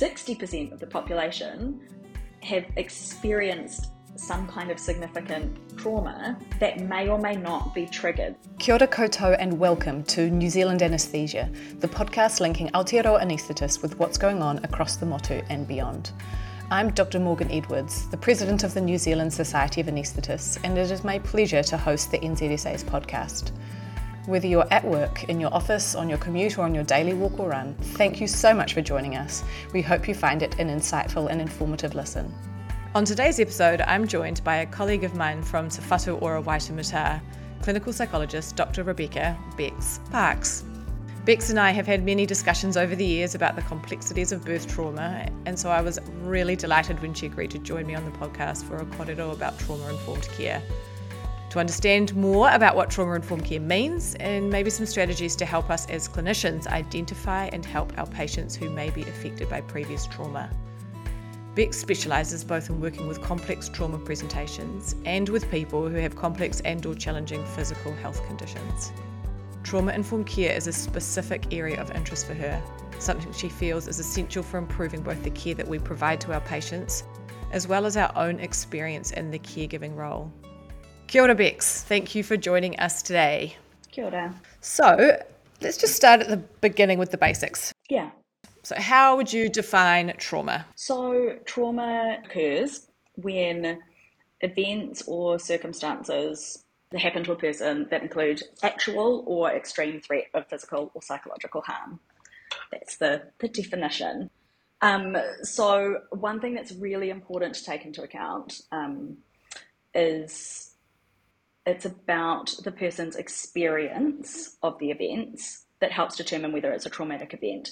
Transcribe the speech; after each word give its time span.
60% 0.00 0.72
of 0.72 0.80
the 0.80 0.86
population 0.86 1.78
have 2.42 2.64
experienced 2.76 3.88
some 4.16 4.48
kind 4.48 4.70
of 4.70 4.78
significant 4.78 5.76
trauma 5.76 6.38
that 6.58 6.80
may 6.80 7.06
or 7.06 7.18
may 7.18 7.36
not 7.36 7.74
be 7.74 7.84
triggered. 7.84 8.34
Kia 8.58 8.76
ora 8.76 8.88
koutou 8.88 9.36
and 9.38 9.58
welcome 9.58 10.02
to 10.04 10.30
New 10.30 10.48
Zealand 10.48 10.80
Anesthesia, 10.80 11.50
the 11.80 11.88
podcast 11.88 12.40
linking 12.40 12.70
Aotearoa 12.70 13.22
anaesthetists 13.22 13.82
with 13.82 13.98
what's 13.98 14.16
going 14.16 14.40
on 14.40 14.56
across 14.64 14.96
the 14.96 15.04
Motu 15.04 15.42
and 15.50 15.68
beyond. 15.68 16.12
I'm 16.70 16.92
Dr. 16.92 17.20
Morgan 17.20 17.50
Edwards, 17.50 18.08
the 18.08 18.16
President 18.16 18.64
of 18.64 18.72
the 18.72 18.80
New 18.80 18.96
Zealand 18.96 19.34
Society 19.34 19.82
of 19.82 19.88
Anaesthetists, 19.88 20.58
and 20.64 20.78
it 20.78 20.90
is 20.90 21.04
my 21.04 21.18
pleasure 21.18 21.62
to 21.64 21.76
host 21.76 22.10
the 22.10 22.18
NZSA's 22.20 22.84
podcast. 22.84 23.52
Whether 24.26 24.48
you're 24.48 24.70
at 24.70 24.84
work, 24.84 25.24
in 25.24 25.40
your 25.40 25.52
office, 25.52 25.94
on 25.94 26.10
your 26.10 26.18
commute, 26.18 26.58
or 26.58 26.64
on 26.64 26.74
your 26.74 26.84
daily 26.84 27.14
walk 27.14 27.40
or 27.40 27.48
run, 27.48 27.74
thank 27.80 28.20
you 28.20 28.26
so 28.26 28.52
much 28.52 28.74
for 28.74 28.82
joining 28.82 29.16
us. 29.16 29.42
We 29.72 29.80
hope 29.80 30.06
you 30.06 30.14
find 30.14 30.42
it 30.42 30.58
an 30.58 30.68
insightful 30.68 31.30
and 31.30 31.40
informative 31.40 31.94
listen. 31.94 32.32
On 32.94 33.06
today's 33.06 33.40
episode, 33.40 33.80
I'm 33.80 34.06
joined 34.06 34.44
by 34.44 34.56
a 34.56 34.66
colleague 34.66 35.04
of 35.04 35.14
mine 35.14 35.42
from 35.42 35.70
Te 35.70 35.80
Ora 36.10 36.42
Waitemata, 36.42 37.22
clinical 37.62 37.94
psychologist 37.94 38.56
Dr. 38.56 38.82
Rebecca 38.82 39.38
Bex 39.56 40.00
Parkes. 40.10 40.64
Bex 41.24 41.48
and 41.48 41.58
I 41.58 41.70
have 41.70 41.86
had 41.86 42.04
many 42.04 42.26
discussions 42.26 42.76
over 42.76 42.94
the 42.94 43.04
years 43.04 43.34
about 43.34 43.56
the 43.56 43.62
complexities 43.62 44.32
of 44.32 44.44
birth 44.44 44.68
trauma, 44.68 45.30
and 45.46 45.58
so 45.58 45.70
I 45.70 45.80
was 45.80 45.98
really 46.20 46.56
delighted 46.56 47.00
when 47.00 47.14
she 47.14 47.24
agreed 47.24 47.52
to 47.52 47.58
join 47.58 47.86
me 47.86 47.94
on 47.94 48.04
the 48.04 48.18
podcast 48.18 48.64
for 48.64 48.76
a 48.76 48.84
kōrero 48.84 49.32
about 49.32 49.58
trauma 49.58 49.88
informed 49.88 50.28
care 50.28 50.62
to 51.50 51.58
understand 51.58 52.14
more 52.14 52.48
about 52.50 52.76
what 52.76 52.90
trauma 52.90 53.14
informed 53.14 53.44
care 53.44 53.60
means 53.60 54.14
and 54.20 54.48
maybe 54.48 54.70
some 54.70 54.86
strategies 54.86 55.34
to 55.36 55.44
help 55.44 55.68
us 55.68 55.88
as 55.90 56.08
clinicians 56.08 56.66
identify 56.68 57.46
and 57.46 57.66
help 57.66 57.92
our 57.98 58.06
patients 58.06 58.54
who 58.54 58.70
may 58.70 58.88
be 58.90 59.02
affected 59.02 59.48
by 59.50 59.60
previous 59.60 60.06
trauma. 60.06 60.48
Bex 61.56 61.76
specialises 61.76 62.44
both 62.44 62.70
in 62.70 62.80
working 62.80 63.08
with 63.08 63.20
complex 63.20 63.68
trauma 63.68 63.98
presentations 63.98 64.94
and 65.04 65.28
with 65.28 65.50
people 65.50 65.88
who 65.88 65.96
have 65.96 66.14
complex 66.14 66.60
and 66.60 66.86
or 66.86 66.94
challenging 66.94 67.44
physical 67.44 67.92
health 67.96 68.24
conditions. 68.28 68.92
Trauma 69.64 69.92
informed 69.92 70.26
care 70.26 70.56
is 70.56 70.68
a 70.68 70.72
specific 70.72 71.52
area 71.52 71.80
of 71.80 71.90
interest 71.90 72.26
for 72.26 72.34
her, 72.34 72.62
something 73.00 73.32
she 73.32 73.48
feels 73.48 73.88
is 73.88 73.98
essential 73.98 74.44
for 74.44 74.58
improving 74.58 75.02
both 75.02 75.22
the 75.24 75.30
care 75.30 75.54
that 75.54 75.66
we 75.66 75.80
provide 75.80 76.20
to 76.20 76.32
our 76.32 76.40
patients 76.42 77.02
as 77.52 77.66
well 77.66 77.84
as 77.84 77.96
our 77.96 78.12
own 78.16 78.38
experience 78.38 79.10
in 79.10 79.30
the 79.30 79.38
caregiving 79.40 79.96
role. 79.96 80.32
Kia 81.10 81.22
ora, 81.22 81.34
Bex. 81.34 81.82
Thank 81.82 82.14
you 82.14 82.22
for 82.22 82.36
joining 82.36 82.78
us 82.78 83.02
today. 83.02 83.56
Kia 83.90 84.04
ora. 84.04 84.32
So, 84.60 85.18
let's 85.60 85.76
just 85.76 85.96
start 85.96 86.20
at 86.20 86.28
the 86.28 86.36
beginning 86.36 87.00
with 87.00 87.10
the 87.10 87.18
basics. 87.18 87.74
Yeah. 87.88 88.10
So, 88.62 88.76
how 88.78 89.16
would 89.16 89.32
you 89.32 89.48
define 89.48 90.14
trauma? 90.18 90.66
So, 90.76 91.36
trauma 91.46 92.18
occurs 92.24 92.86
when 93.16 93.80
events 94.40 95.02
or 95.08 95.40
circumstances 95.40 96.64
that 96.92 97.00
happen 97.00 97.24
to 97.24 97.32
a 97.32 97.36
person 97.36 97.88
that 97.90 98.02
include 98.02 98.44
actual 98.62 99.24
or 99.26 99.50
extreme 99.50 100.00
threat 100.00 100.26
of 100.32 100.46
physical 100.46 100.92
or 100.94 101.02
psychological 101.02 101.62
harm. 101.62 101.98
That's 102.70 102.98
the, 102.98 103.22
the 103.40 103.48
definition. 103.48 104.30
Um, 104.80 105.16
so, 105.42 106.02
one 106.10 106.38
thing 106.38 106.54
that's 106.54 106.70
really 106.70 107.10
important 107.10 107.56
to 107.56 107.64
take 107.64 107.84
into 107.84 108.00
account 108.04 108.60
um, 108.70 109.16
is 109.92 110.69
it's 111.66 111.84
about 111.84 112.54
the 112.64 112.72
person's 112.72 113.16
experience 113.16 114.56
of 114.62 114.78
the 114.78 114.90
events 114.90 115.66
that 115.80 115.92
helps 115.92 116.16
determine 116.16 116.52
whether 116.52 116.72
it's 116.72 116.86
a 116.86 116.90
traumatic 116.90 117.34
event. 117.34 117.70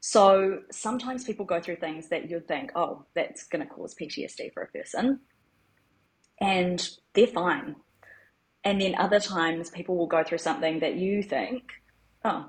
So 0.00 0.60
sometimes 0.70 1.24
people 1.24 1.44
go 1.44 1.60
through 1.60 1.76
things 1.76 2.08
that 2.08 2.30
you'd 2.30 2.46
think, 2.46 2.70
oh, 2.76 3.04
that's 3.14 3.46
going 3.46 3.66
to 3.66 3.72
cause 3.72 3.94
PTSD 3.94 4.52
for 4.52 4.62
a 4.62 4.68
person, 4.68 5.20
and 6.40 6.88
they're 7.14 7.26
fine. 7.26 7.76
And 8.62 8.80
then 8.80 8.94
other 8.96 9.20
times 9.20 9.70
people 9.70 9.96
will 9.96 10.06
go 10.06 10.22
through 10.24 10.38
something 10.38 10.80
that 10.80 10.96
you 10.96 11.22
think, 11.22 11.62
oh, 12.24 12.46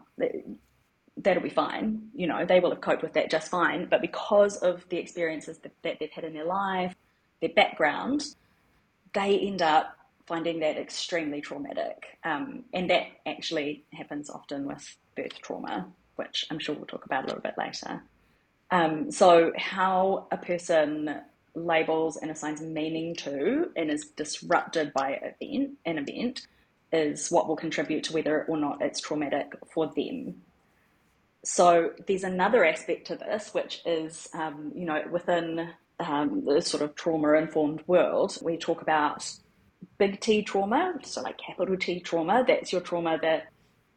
that'll 1.18 1.44
be 1.44 1.50
fine. 1.50 2.10
You 2.14 2.28
know, 2.28 2.46
they 2.46 2.60
will 2.60 2.72
have 2.72 2.82
coped 2.82 3.04
with 3.04 3.14
that 3.14 3.30
just 3.30 3.50
fine. 3.50 3.88
But 3.90 4.02
because 4.02 4.58
of 4.58 4.88
the 4.90 4.98
experiences 4.98 5.60
that, 5.60 5.74
that 5.84 5.98
they've 6.00 6.12
had 6.12 6.24
in 6.24 6.34
their 6.34 6.46
life, 6.46 6.96
their 7.40 7.50
background, 7.50 8.24
they 9.14 9.40
end 9.40 9.62
up 9.62 9.97
finding 10.28 10.60
that 10.60 10.78
extremely 10.78 11.42
traumatic. 11.42 12.18
Um, 12.24 12.66
and 12.74 12.90
that 12.90 13.08
actually 13.26 13.86
happens 13.94 14.30
often 14.30 14.66
with 14.66 14.98
birth 15.16 15.42
trauma, 15.42 15.88
which 16.18 16.46
I'm 16.52 16.60
sure 16.60 16.76
we'll 16.76 16.86
talk 16.86 17.06
about 17.06 17.24
a 17.24 17.28
little 17.28 17.42
bit 17.42 17.56
later. 17.58 18.04
Um, 18.70 19.10
so, 19.10 19.54
how 19.58 20.28
a 20.30 20.38
person 20.38 21.22
labels 21.56 22.18
and 22.18 22.30
assigns 22.30 22.62
meaning 22.62 23.16
to 23.16 23.72
and 23.76 23.90
is 23.90 24.08
disrupted 24.08 24.94
by 24.94 25.14
event, 25.14 25.78
an 25.86 25.98
event 25.98 26.46
is 26.92 27.32
what 27.32 27.48
will 27.48 27.56
contribute 27.56 28.04
to 28.04 28.14
whether 28.14 28.44
or 28.46 28.58
not 28.58 28.82
it's 28.82 29.00
traumatic 29.00 29.54
for 29.74 29.88
them. 29.96 30.42
So, 31.46 31.92
there's 32.06 32.26
another 32.26 32.66
aspect 32.66 33.08
to 33.08 33.16
this, 33.16 33.54
which 33.54 33.82
is, 33.86 34.28
um, 34.34 34.74
you 34.76 34.86
know, 34.86 35.02
within 35.10 35.70
um, 36.02 36.44
the 36.44 36.62
sort 36.62 36.84
of 36.84 36.94
trauma 36.96 37.34
informed 37.34 37.84
world, 37.88 38.38
we 38.42 38.58
talk 38.58 38.82
about 38.82 39.32
big 39.98 40.20
T 40.20 40.44
trauma, 40.44 40.96
so 41.04 41.22
like 41.22 41.38
capital 41.38 41.78
T 41.78 42.00
trauma, 42.00 42.44
that's 42.48 42.72
your 42.72 42.82
trauma 42.82 43.18
that 43.22 43.48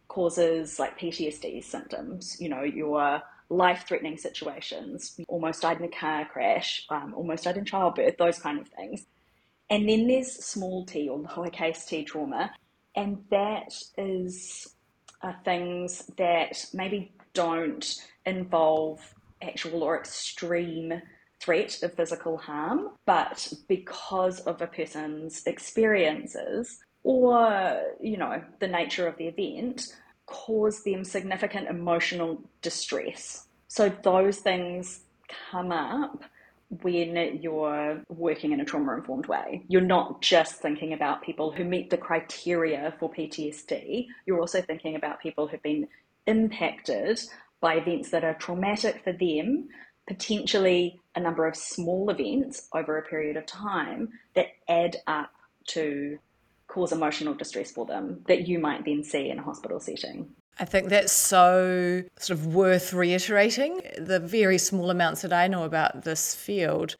causes 0.08 0.78
like 0.78 0.98
PTSD 0.98 1.62
symptoms, 1.62 2.36
you 2.40 2.48
know, 2.48 2.62
your 2.62 3.22
life 3.48 3.84
threatening 3.86 4.16
situations, 4.16 5.18
almost 5.28 5.62
died 5.62 5.78
in 5.78 5.84
a 5.84 5.88
car 5.88 6.24
crash, 6.24 6.86
um, 6.90 7.14
almost 7.14 7.44
died 7.44 7.56
in 7.56 7.64
childbirth, 7.64 8.16
those 8.16 8.38
kind 8.38 8.60
of 8.60 8.68
things. 8.68 9.06
And 9.68 9.88
then 9.88 10.08
there's 10.08 10.44
small 10.44 10.84
t 10.84 11.08
or 11.08 11.20
lowercase 11.20 11.86
t 11.86 12.04
trauma, 12.04 12.50
and 12.96 13.24
that 13.30 13.74
is 13.96 14.74
uh, 15.22 15.32
things 15.44 16.10
that 16.16 16.64
maybe 16.72 17.12
don't 17.34 17.94
involve 18.26 19.14
actual 19.42 19.82
or 19.82 19.98
extreme 19.98 21.00
threat 21.40 21.82
of 21.82 21.94
physical 21.94 22.36
harm, 22.36 22.90
but 23.06 23.52
because 23.68 24.40
of 24.40 24.60
a 24.60 24.66
person's 24.66 25.42
experiences 25.46 26.78
or, 27.02 27.82
you 28.00 28.16
know, 28.16 28.42
the 28.60 28.68
nature 28.68 29.06
of 29.06 29.16
the 29.16 29.26
event, 29.26 29.94
cause 30.26 30.82
them 30.84 31.04
significant 31.04 31.68
emotional 31.68 32.42
distress. 32.62 33.46
So 33.68 33.88
those 34.02 34.38
things 34.38 35.00
come 35.50 35.72
up 35.72 36.24
when 36.82 37.40
you're 37.42 38.00
working 38.08 38.52
in 38.52 38.60
a 38.60 38.64
trauma 38.64 38.94
informed 38.96 39.26
way. 39.26 39.62
You're 39.68 39.80
not 39.80 40.22
just 40.22 40.56
thinking 40.56 40.92
about 40.92 41.22
people 41.22 41.50
who 41.50 41.64
meet 41.64 41.90
the 41.90 41.96
criteria 41.96 42.94
for 43.00 43.10
PTSD, 43.10 44.06
you're 44.26 44.40
also 44.40 44.62
thinking 44.62 44.94
about 44.94 45.20
people 45.20 45.48
who've 45.48 45.62
been 45.62 45.88
impacted 46.26 47.20
by 47.60 47.74
events 47.74 48.10
that 48.10 48.24
are 48.24 48.34
traumatic 48.34 49.02
for 49.02 49.12
them 49.12 49.68
potentially 50.10 51.00
a 51.14 51.20
number 51.20 51.46
of 51.46 51.54
small 51.54 52.10
events 52.10 52.66
over 52.74 52.98
a 52.98 53.02
period 53.02 53.36
of 53.36 53.46
time 53.46 54.08
that 54.34 54.46
add 54.68 54.96
up 55.06 55.30
to 55.68 56.18
cause 56.66 56.90
emotional 56.90 57.32
distress 57.32 57.70
for 57.70 57.86
them 57.86 58.20
that 58.26 58.48
you 58.48 58.58
might 58.58 58.84
then 58.84 59.04
see 59.04 59.30
in 59.30 59.38
a 59.38 59.42
hospital 59.42 59.78
setting. 59.78 60.28
I 60.58 60.64
think 60.64 60.88
that's 60.88 61.12
so 61.12 62.02
sort 62.18 62.36
of 62.36 62.52
worth 62.52 62.92
reiterating. 62.92 63.82
The 63.98 64.18
very 64.18 64.58
small 64.58 64.90
amounts 64.90 65.22
that 65.22 65.32
I 65.32 65.46
know 65.46 65.62
about 65.62 66.02
this 66.02 66.34
field 66.34 66.96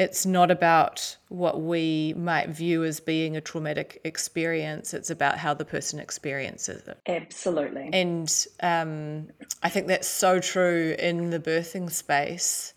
it's 0.00 0.24
not 0.24 0.50
about 0.50 1.14
what 1.28 1.60
we 1.60 2.14
might 2.16 2.48
view 2.48 2.84
as 2.84 3.00
being 3.00 3.36
a 3.36 3.40
traumatic 3.42 4.00
experience. 4.02 4.94
It's 4.94 5.10
about 5.10 5.36
how 5.36 5.52
the 5.52 5.66
person 5.66 6.00
experiences 6.00 6.88
it. 6.88 6.98
Absolutely. 7.06 7.90
And 7.92 8.46
um, 8.62 9.28
I 9.62 9.68
think 9.68 9.88
that's 9.88 10.08
so 10.08 10.40
true 10.40 10.96
in 10.98 11.28
the 11.28 11.38
birthing 11.38 11.90
space. 11.90 12.72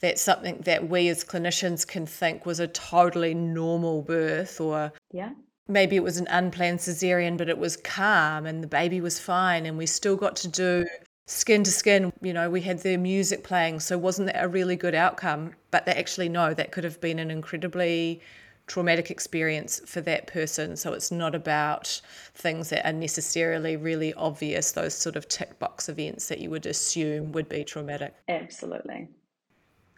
That's 0.00 0.20
something 0.20 0.58
that 0.64 0.88
we 0.88 1.08
as 1.08 1.22
clinicians 1.22 1.86
can 1.86 2.04
think 2.04 2.44
was 2.44 2.58
a 2.58 2.66
totally 2.66 3.32
normal 3.32 4.02
birth, 4.02 4.60
or 4.60 4.92
yeah. 5.12 5.30
maybe 5.68 5.94
it 5.94 6.02
was 6.02 6.18
an 6.18 6.26
unplanned 6.28 6.80
cesarean, 6.80 7.38
but 7.38 7.48
it 7.48 7.58
was 7.58 7.76
calm 7.76 8.44
and 8.44 8.60
the 8.60 8.66
baby 8.66 9.00
was 9.00 9.20
fine, 9.20 9.66
and 9.66 9.78
we 9.78 9.86
still 9.86 10.16
got 10.16 10.34
to 10.36 10.48
do 10.48 10.84
skin 11.26 11.64
to 11.64 11.70
skin, 11.70 12.12
you 12.22 12.32
know, 12.32 12.48
we 12.48 12.60
had 12.60 12.78
their 12.78 12.98
music 12.98 13.44
playing. 13.44 13.80
So 13.80 13.98
wasn't 13.98 14.26
that 14.32 14.42
a 14.42 14.48
really 14.48 14.76
good 14.76 14.94
outcome? 14.94 15.52
But 15.70 15.84
they 15.84 15.92
actually, 15.92 16.28
no, 16.28 16.54
that 16.54 16.72
could 16.72 16.84
have 16.84 17.00
been 17.00 17.18
an 17.18 17.30
incredibly 17.30 18.20
traumatic 18.66 19.10
experience 19.10 19.80
for 19.86 20.00
that 20.00 20.26
person. 20.26 20.76
So 20.76 20.92
it's 20.92 21.12
not 21.12 21.34
about 21.34 22.00
things 22.34 22.70
that 22.70 22.84
are 22.84 22.92
necessarily 22.92 23.76
really 23.76 24.12
obvious, 24.14 24.72
those 24.72 24.94
sort 24.94 25.16
of 25.16 25.28
tick 25.28 25.58
box 25.58 25.88
events 25.88 26.28
that 26.28 26.40
you 26.40 26.50
would 26.50 26.66
assume 26.66 27.32
would 27.32 27.48
be 27.48 27.64
traumatic. 27.64 28.14
Absolutely. 28.28 29.08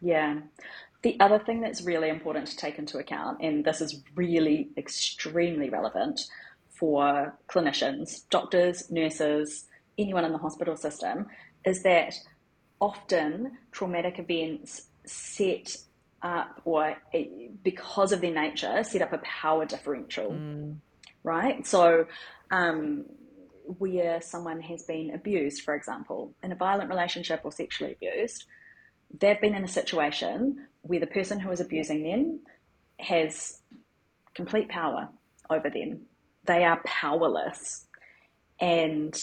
Yeah. 0.03 0.41
The 1.03 1.19
other 1.21 1.39
thing 1.39 1.61
that's 1.61 1.83
really 1.83 2.09
important 2.09 2.47
to 2.49 2.57
take 2.57 2.79
into 2.79 2.99
account, 2.99 3.39
and 3.41 3.65
this 3.65 3.81
is 3.81 4.03
really 4.15 4.71
extremely 4.77 5.71
relevant 5.71 6.21
for 6.69 7.39
clinicians, 7.49 8.29
doctors, 8.29 8.91
nurses, 8.91 9.68
anyone 9.99 10.25
in 10.25 10.33
the 10.33 10.39
hospital 10.39 10.77
system 10.77 11.27
is 11.65 11.83
that 11.83 12.15
often 12.81 13.59
traumatic 13.73 14.19
events 14.19 14.83
set 15.05 15.77
up, 16.23 16.61
or 16.65 16.97
because 17.63 18.13
of 18.13 18.21
their 18.21 18.33
nature, 18.33 18.83
set 18.85 19.03
up 19.03 19.13
a 19.13 19.19
power 19.19 19.65
differential, 19.65 20.33
mm. 20.33 20.77
right? 21.23 21.67
So, 21.67 22.07
um, 22.51 23.05
where 23.79 24.21
someone 24.23 24.61
has 24.63 24.85
been 24.85 25.13
abused, 25.15 25.63
for 25.63 25.75
example, 25.75 26.35
in 26.43 26.53
a 26.53 26.55
violent 26.55 26.89
relationship 26.89 27.41
or 27.45 27.53
sexually 27.53 27.93
abused, 27.93 28.45
they've 29.21 29.41
been 29.41 29.55
in 29.55 29.65
a 29.65 29.69
situation 29.69 30.67
where 30.83 31.01
the 31.01 31.07
person 31.07 31.39
who 31.39 31.51
is 31.51 31.61
abusing 31.61 32.03
them 32.03 32.41
has 32.99 33.61
complete 34.35 34.69
power 34.69 35.09
over 35.51 35.69
them. 35.69 36.01
They 36.45 36.65
are 36.65 36.81
powerless. 36.85 37.87
And 38.59 39.15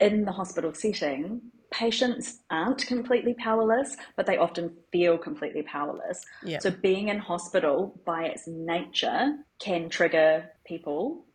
in 0.00 0.24
the 0.24 0.32
hospital 0.32 0.72
setting, 0.74 1.40
patients 1.70 2.40
aren't 2.50 2.86
completely 2.86 3.34
powerless, 3.34 3.96
but 4.16 4.26
they 4.26 4.36
often 4.36 4.76
feel 4.90 5.16
completely 5.16 5.62
powerless. 5.62 6.24
So 6.60 6.70
being 6.70 7.08
in 7.08 7.18
hospital 7.18 8.00
by 8.04 8.24
its 8.24 8.46
nature 8.46 9.36
can 9.60 9.88
trigger 9.88 10.50
people, 10.64 11.26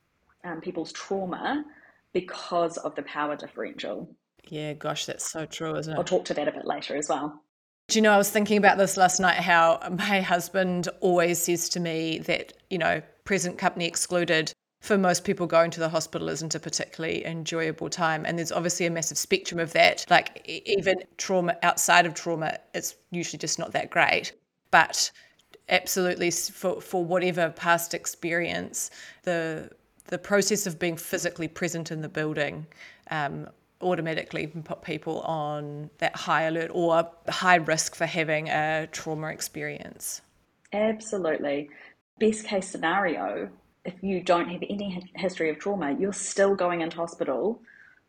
um, 0.44 0.62
people's 0.62 0.92
trauma 0.92 1.64
because 2.12 2.78
of 2.78 2.96
the 2.96 3.04
power 3.04 3.36
differential. 3.36 4.14
Yeah, 4.48 4.74
gosh, 4.74 5.06
that's 5.06 5.30
so 5.30 5.46
true, 5.46 5.76
isn't 5.76 5.94
it? 5.94 5.98
I'll 5.98 6.04
talk 6.04 6.26
to 6.26 6.34
that 6.34 6.48
a 6.48 6.52
bit 6.52 6.66
later 6.66 6.96
as 6.96 7.08
well. 7.10 7.42
Do 7.88 8.00
you 8.00 8.02
know, 8.02 8.12
I 8.12 8.18
was 8.18 8.32
thinking 8.32 8.58
about 8.58 8.78
this 8.78 8.98
last 8.98 9.20
night 9.20 9.38
how 9.38 9.80
my 9.92 10.22
husband 10.22 10.90
always 11.02 11.42
says 11.42 11.70
to 11.70 11.80
me 11.80 12.20
that, 12.20 12.54
you 12.70 12.78
know, 12.78 13.02
present 13.26 13.58
company 13.58 13.86
excluded, 13.86 14.52
for 14.86 15.00
most 15.00 15.24
people 15.24 15.48
going 15.48 15.72
to 15.72 15.80
the 15.80 15.90
hospital 15.90 16.30
isn't 16.30 16.54
a 16.54 16.60
particularly 16.60 17.26
enjoyable 17.26 17.90
time. 17.90 18.24
And 18.24 18.38
there's 18.38 18.52
obviously 18.52 18.86
a 18.86 18.92
massive 18.92 19.18
spectrum 19.18 19.60
of 19.60 19.74
that. 19.74 20.06
Like 20.12 20.48
even 20.48 21.04
trauma 21.18 21.58
outside 21.64 22.06
of 22.06 22.14
trauma 22.14 22.60
it's 22.76 22.96
usually 23.10 23.40
just 23.40 23.58
not 23.58 23.72
that 23.72 23.90
great. 23.90 24.34
But 24.70 25.12
absolutely 25.70 26.30
for 26.30 26.80
for 26.80 27.04
whatever 27.04 27.50
past 27.50 27.96
experience 27.96 28.92
the 29.24 29.72
the 30.06 30.20
process 30.20 30.68
of 30.68 30.78
being 30.78 30.96
physically 30.96 31.48
present 31.48 31.92
in 31.92 32.02
the 32.02 32.10
building 32.10 32.68
um, 33.10 33.48
automatically 33.82 34.46
put 34.46 34.84
people 34.84 35.22
on 35.22 35.90
that 35.98 36.16
high 36.16 36.44
alert 36.44 36.70
or 36.72 37.10
high 37.28 37.56
risk 37.56 37.96
for 37.96 38.06
having 38.06 38.50
a 38.50 38.88
trauma 38.92 39.30
experience. 39.30 40.22
Absolutely. 40.72 41.70
Best 42.20 42.46
case 42.46 42.70
scenario 42.70 43.50
if 43.86 44.02
you 44.02 44.22
don't 44.22 44.50
have 44.50 44.64
any 44.70 45.10
history 45.16 45.50
of 45.50 45.60
trauma, 45.60 45.96
you're 45.98 46.14
still 46.14 46.56
going 46.56 46.82
into 46.82 46.98
hospital, 46.98 47.62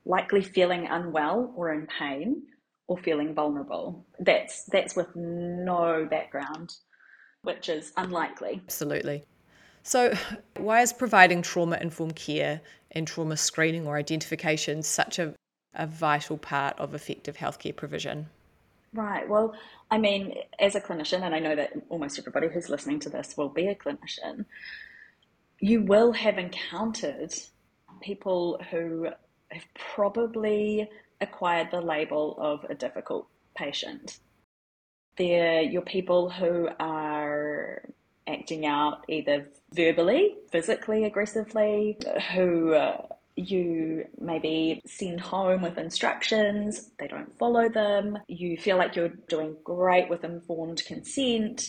likely 0.04 0.42
feeling 0.42 0.86
unwell 0.86 1.52
or 1.54 1.72
in 1.72 1.86
pain 1.86 2.42
or 2.88 2.96
feeling 2.98 3.34
vulnerable. 3.34 4.04
That's 4.18 4.64
that's 4.64 4.96
with 4.96 5.14
no 5.14 6.06
background, 6.10 6.74
which 7.42 7.68
is 7.68 7.92
unlikely. 7.96 8.62
Absolutely. 8.64 9.24
So, 9.82 10.14
why 10.56 10.80
is 10.80 10.92
providing 10.92 11.42
trauma 11.42 11.78
informed 11.80 12.16
care 12.16 12.60
and 12.92 13.06
trauma 13.06 13.36
screening 13.36 13.86
or 13.86 13.96
identification 13.96 14.82
such 14.82 15.18
a, 15.18 15.34
a 15.74 15.86
vital 15.86 16.38
part 16.38 16.76
of 16.78 16.94
effective 16.94 17.36
healthcare 17.36 17.76
provision? 17.76 18.26
Right. 18.92 19.28
Well, 19.28 19.54
I 19.90 19.98
mean, 19.98 20.34
as 20.58 20.74
a 20.74 20.80
clinician, 20.80 21.22
and 21.22 21.34
I 21.34 21.38
know 21.38 21.54
that 21.54 21.72
almost 21.90 22.18
everybody 22.18 22.48
who's 22.48 22.68
listening 22.68 22.98
to 23.00 23.10
this 23.10 23.36
will 23.36 23.50
be 23.50 23.68
a 23.68 23.74
clinician, 23.74 24.46
you 25.60 25.82
will 25.82 26.12
have 26.12 26.38
encountered 26.38 27.32
people 28.00 28.60
who 28.70 29.08
have 29.50 29.64
probably 29.94 30.88
acquired 31.20 31.70
the 31.70 31.80
label 31.80 32.36
of 32.38 32.64
a 32.70 32.74
difficult 32.74 33.26
patient. 33.56 34.18
They're 35.16 35.62
your 35.62 35.82
people 35.82 36.28
who 36.28 36.68
are 36.78 37.82
acting 38.26 38.66
out 38.66 39.04
either 39.08 39.48
verbally, 39.72 40.36
physically 40.50 41.04
aggressively, 41.04 41.96
who 42.34 42.74
uh, 42.74 43.06
you 43.36 44.04
maybe 44.18 44.82
send 44.86 45.20
home 45.20 45.62
with 45.62 45.78
instructions, 45.78 46.90
they 46.98 47.06
don't 47.06 47.36
follow 47.38 47.68
them, 47.68 48.18
you 48.26 48.56
feel 48.56 48.76
like 48.76 48.96
you're 48.96 49.12
doing 49.28 49.56
great 49.62 50.08
with 50.08 50.24
informed 50.24 50.84
consent, 50.84 51.68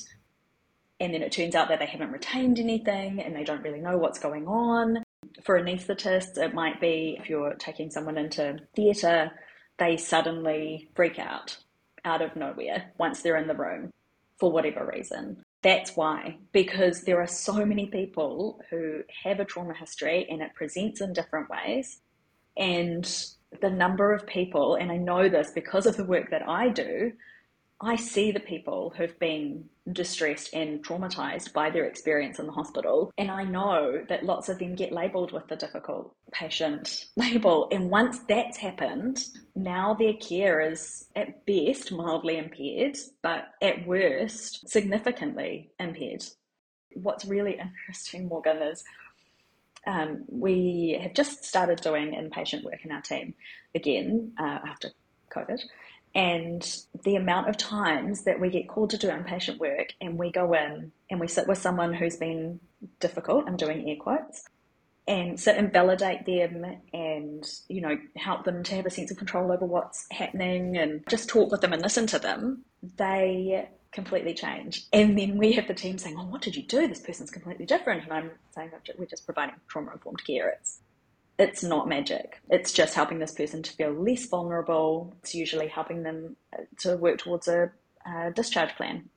and 0.99 1.13
then 1.13 1.21
it 1.21 1.31
turns 1.31 1.55
out 1.55 1.69
that 1.69 1.79
they 1.79 1.85
haven't 1.85 2.11
retained 2.11 2.59
anything 2.59 3.21
and 3.21 3.35
they 3.35 3.44
don't 3.44 3.61
really 3.61 3.81
know 3.81 3.97
what's 3.97 4.19
going 4.19 4.47
on. 4.47 5.03
For 5.44 5.59
anaesthetists, 5.59 6.38
it 6.38 6.53
might 6.53 6.81
be 6.81 7.17
if 7.19 7.29
you're 7.29 7.53
taking 7.55 7.91
someone 7.91 8.17
into 8.17 8.57
theatre, 8.75 9.31
they 9.77 9.97
suddenly 9.97 10.89
freak 10.95 11.19
out 11.19 11.57
out 12.05 12.21
of 12.21 12.35
nowhere 12.35 12.91
once 12.97 13.21
they're 13.21 13.38
in 13.38 13.47
the 13.47 13.55
room 13.55 13.91
for 14.39 14.51
whatever 14.51 14.89
reason. 14.94 15.44
That's 15.63 15.95
why, 15.95 16.38
because 16.51 17.01
there 17.01 17.19
are 17.19 17.27
so 17.27 17.65
many 17.65 17.88
people 17.88 18.61
who 18.69 19.01
have 19.23 19.39
a 19.39 19.45
trauma 19.45 19.73
history 19.73 20.27
and 20.29 20.41
it 20.41 20.53
presents 20.55 21.01
in 21.01 21.13
different 21.13 21.49
ways. 21.49 21.99
And 22.55 23.03
the 23.61 23.69
number 23.69 24.13
of 24.13 24.27
people, 24.27 24.75
and 24.75 24.91
I 24.91 24.97
know 24.97 25.29
this 25.29 25.51
because 25.51 25.85
of 25.85 25.97
the 25.97 26.05
work 26.05 26.29
that 26.31 26.47
I 26.47 26.69
do, 26.69 27.11
I 27.79 27.95
see 27.95 28.31
the 28.31 28.39
people 28.39 28.91
who've 28.97 29.18
been 29.19 29.65
distressed 29.91 30.53
and 30.53 30.83
traumatized 30.83 31.53
by 31.53 31.69
their 31.69 31.85
experience 31.85 32.39
in 32.39 32.47
the 32.47 32.51
hospital. 32.51 33.12
And 33.19 33.29
I 33.29 33.44
know 33.44 34.03
that 34.09 34.25
lots 34.25 34.50
of 34.50 34.57
them 34.57 34.75
get 34.75 34.91
labeled 34.91 35.31
with 35.31 35.47
the 35.47 35.56
difficult 35.56 36.15
patient 36.31 37.06
label. 37.15 37.68
And 37.71 37.91
once 37.91 38.19
that's 38.27 38.57
happened, 38.57 39.24
now 39.56 39.94
their 39.94 40.13
care 40.13 40.59
is 40.59 41.06
at 41.15 41.45
best 41.45 41.91
mildly 41.91 42.38
impaired, 42.38 42.97
but 43.21 43.50
at 43.62 43.85
worst 43.85 44.68
significantly 44.68 45.69
impaired. 45.80 46.25
What's 46.94 47.25
really 47.25 47.59
interesting, 47.59 48.27
Morgan, 48.27 48.57
is 48.57 48.83
um, 49.85 50.25
we 50.27 51.00
have 51.01 51.13
just 51.13 51.45
started 51.45 51.80
doing 51.81 52.12
inpatient 52.12 52.63
work 52.63 52.83
in 52.83 52.91
our 52.91 53.01
team 53.01 53.35
again 53.75 54.33
uh, 54.39 54.59
after 54.68 54.89
COVID. 55.30 55.62
And 56.15 56.68
the 57.04 57.15
amount 57.15 57.50
of 57.50 57.57
times 57.57 58.24
that 58.24 58.39
we 58.39 58.50
get 58.50 58.68
called 58.68 58.89
to 58.92 58.98
do 58.98 59.09
inpatient 59.09 59.59
work 59.59 59.94
and 60.01 60.18
we 60.18 60.31
go 60.31 60.54
in 60.54 60.92
and 61.09 61.19
we 61.19 61.27
sit 61.27 61.48
with 61.48 61.59
someone 61.59 61.94
who's 61.94 62.18
been 62.18 62.59
difficult, 63.00 63.45
I'm 63.48 63.57
doing 63.57 63.88
air 63.88 63.98
quotes, 63.98 64.44
and 65.07 65.39
sit 65.39 65.57
and 65.57 65.71
validate 65.71 66.25
them 66.25 66.65
and, 66.92 67.45
you 67.69 67.81
know, 67.81 67.98
help 68.15 68.44
them 68.45 68.63
to 68.63 68.75
have 68.75 68.86
a 68.86 68.89
sense 68.89 69.12
of 69.12 69.18
control 69.18 69.51
over 69.51 69.65
what's 69.65 70.06
happening 70.12 70.77
and 70.77 71.04
just 71.07 71.30
talk 71.30 71.51
with 71.51 71.62
them 71.62 71.74
and 71.74 71.81
listen 71.81 72.07
to 72.07 72.19
them, 72.19 72.64
they 72.97 73.69
completely 73.92 74.33
change. 74.33 74.85
And 74.92 75.18
then 75.18 75.37
we 75.37 75.54
have 75.54 75.68
the 75.68 75.73
team 75.73 75.97
saying, 75.97 76.18
Oh, 76.19 76.26
what 76.26 76.42
did 76.42 76.56
you 76.56 76.64
do? 76.64 76.87
This 76.87 76.99
person's 76.99 77.31
completely 77.31 77.66
different. 77.66 78.04
And 78.04 78.14
I'm 78.14 78.31
saying, 78.54 78.71
We're 78.97 79.06
just 79.06 79.26
providing 79.26 79.56
trauma 79.68 79.94
informed 79.94 80.26
care. 80.26 80.49
It's 80.49 80.80
it's 81.39 81.63
not 81.63 81.87
magic. 81.87 82.41
It's 82.49 82.71
just 82.71 82.95
helping 82.95 83.19
this 83.19 83.31
person 83.31 83.61
to 83.63 83.71
feel 83.71 83.91
less 83.91 84.25
vulnerable. 84.25 85.13
It's 85.19 85.35
usually 85.35 85.67
helping 85.67 86.03
them 86.03 86.35
uh, 86.53 86.63
to 86.79 86.97
work 86.97 87.19
towards 87.19 87.47
a, 87.47 87.71
a 88.06 88.31
discharge 88.31 88.75
plan, 88.75 89.09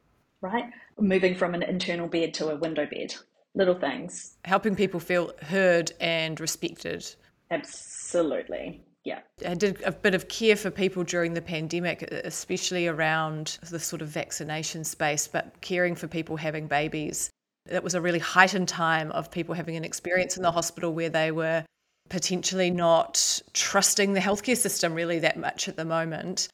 right? 0.42 0.64
Moving 0.98 1.34
from 1.34 1.54
an 1.54 1.62
internal 1.62 2.08
bed 2.08 2.34
to 2.34 2.48
a 2.48 2.56
window 2.56 2.86
bed. 2.86 3.14
Little 3.54 3.78
things. 3.78 4.36
Helping 4.44 4.76
people 4.76 5.00
feel 5.00 5.32
heard 5.42 5.92
and 6.00 6.38
respected. 6.38 7.04
Absolutely. 7.50 8.82
Yeah. 9.02 9.20
I 9.46 9.54
did 9.54 9.82
a 9.82 9.90
bit 9.90 10.14
of 10.14 10.28
care 10.28 10.56
for 10.56 10.70
people 10.70 11.02
during 11.04 11.32
the 11.32 11.40
pandemic, 11.40 12.02
especially 12.02 12.86
around 12.86 13.58
the 13.70 13.80
sort 13.80 14.02
of 14.02 14.08
vaccination 14.08 14.84
space, 14.84 15.26
but 15.26 15.58
caring 15.62 15.96
for 15.96 16.06
people 16.06 16.36
having 16.36 16.66
babies. 16.66 17.30
It 17.68 17.82
was 17.82 17.94
a 17.94 18.00
really 18.00 18.18
heightened 18.18 18.68
time 18.68 19.10
of 19.12 19.30
people 19.30 19.54
having 19.54 19.76
an 19.76 19.84
experience 19.84 20.36
in 20.36 20.42
the 20.42 20.52
hospital 20.52 20.92
where 20.92 21.08
they 21.08 21.32
were 21.32 21.64
potentially 22.10 22.70
not 22.70 23.40
trusting 23.54 24.12
the 24.12 24.20
healthcare 24.20 24.56
system 24.56 24.92
really 24.92 25.20
that 25.20 25.38
much 25.38 25.68
at 25.68 25.76
the 25.76 25.84
moment, 25.84 26.48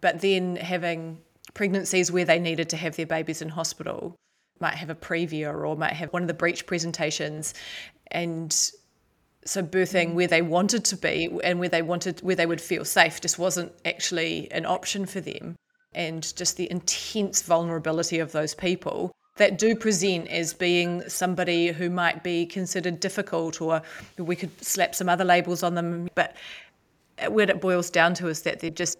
but 0.00 0.20
then 0.20 0.56
having 0.56 1.20
pregnancies 1.52 2.10
where 2.10 2.24
they 2.24 2.40
needed 2.40 2.68
to 2.70 2.76
have 2.76 2.96
their 2.96 3.06
babies 3.06 3.40
in 3.40 3.48
hospital, 3.48 4.16
might 4.60 4.74
have 4.74 4.90
a 4.90 4.94
previa 4.94 5.52
or 5.54 5.76
might 5.76 5.92
have 5.92 6.12
one 6.12 6.22
of 6.22 6.28
the 6.28 6.34
breech 6.34 6.66
presentations 6.66 7.54
and 8.10 8.72
so 9.44 9.62
birthing 9.62 10.14
where 10.14 10.26
they 10.26 10.42
wanted 10.42 10.84
to 10.86 10.96
be 10.96 11.28
and 11.44 11.60
where 11.60 11.68
they 11.68 11.82
wanted 11.82 12.20
where 12.20 12.36
they 12.36 12.46
would 12.46 12.60
feel 12.60 12.84
safe 12.84 13.20
just 13.20 13.38
wasn't 13.38 13.70
actually 13.84 14.50
an 14.52 14.64
option 14.64 15.04
for 15.06 15.20
them. 15.20 15.56
And 15.92 16.34
just 16.36 16.56
the 16.56 16.70
intense 16.70 17.42
vulnerability 17.42 18.18
of 18.18 18.32
those 18.32 18.54
people 18.54 19.12
that 19.36 19.58
do 19.58 19.74
present 19.74 20.28
as 20.28 20.54
being 20.54 21.08
somebody 21.08 21.68
who 21.68 21.90
might 21.90 22.22
be 22.22 22.46
considered 22.46 23.00
difficult, 23.00 23.60
or 23.60 23.82
we 24.18 24.36
could 24.36 24.64
slap 24.64 24.94
some 24.94 25.08
other 25.08 25.24
labels 25.24 25.62
on 25.62 25.74
them. 25.74 26.08
But 26.14 26.36
what 27.28 27.50
it 27.50 27.60
boils 27.60 27.90
down 27.90 28.14
to 28.14 28.28
is 28.28 28.42
that 28.42 28.60
they're 28.60 28.70
just 28.70 28.98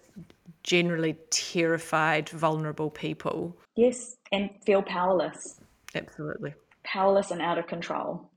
generally 0.63 1.15
terrified, 1.29 2.29
vulnerable 2.29 2.89
people. 2.89 3.55
Yes, 3.75 4.17
and 4.31 4.49
feel 4.65 4.81
powerless. 4.81 5.59
Absolutely. 5.93 6.53
Powerless 6.83 7.31
and 7.31 7.41
out 7.41 7.57
of 7.57 7.67
control. 7.67 8.29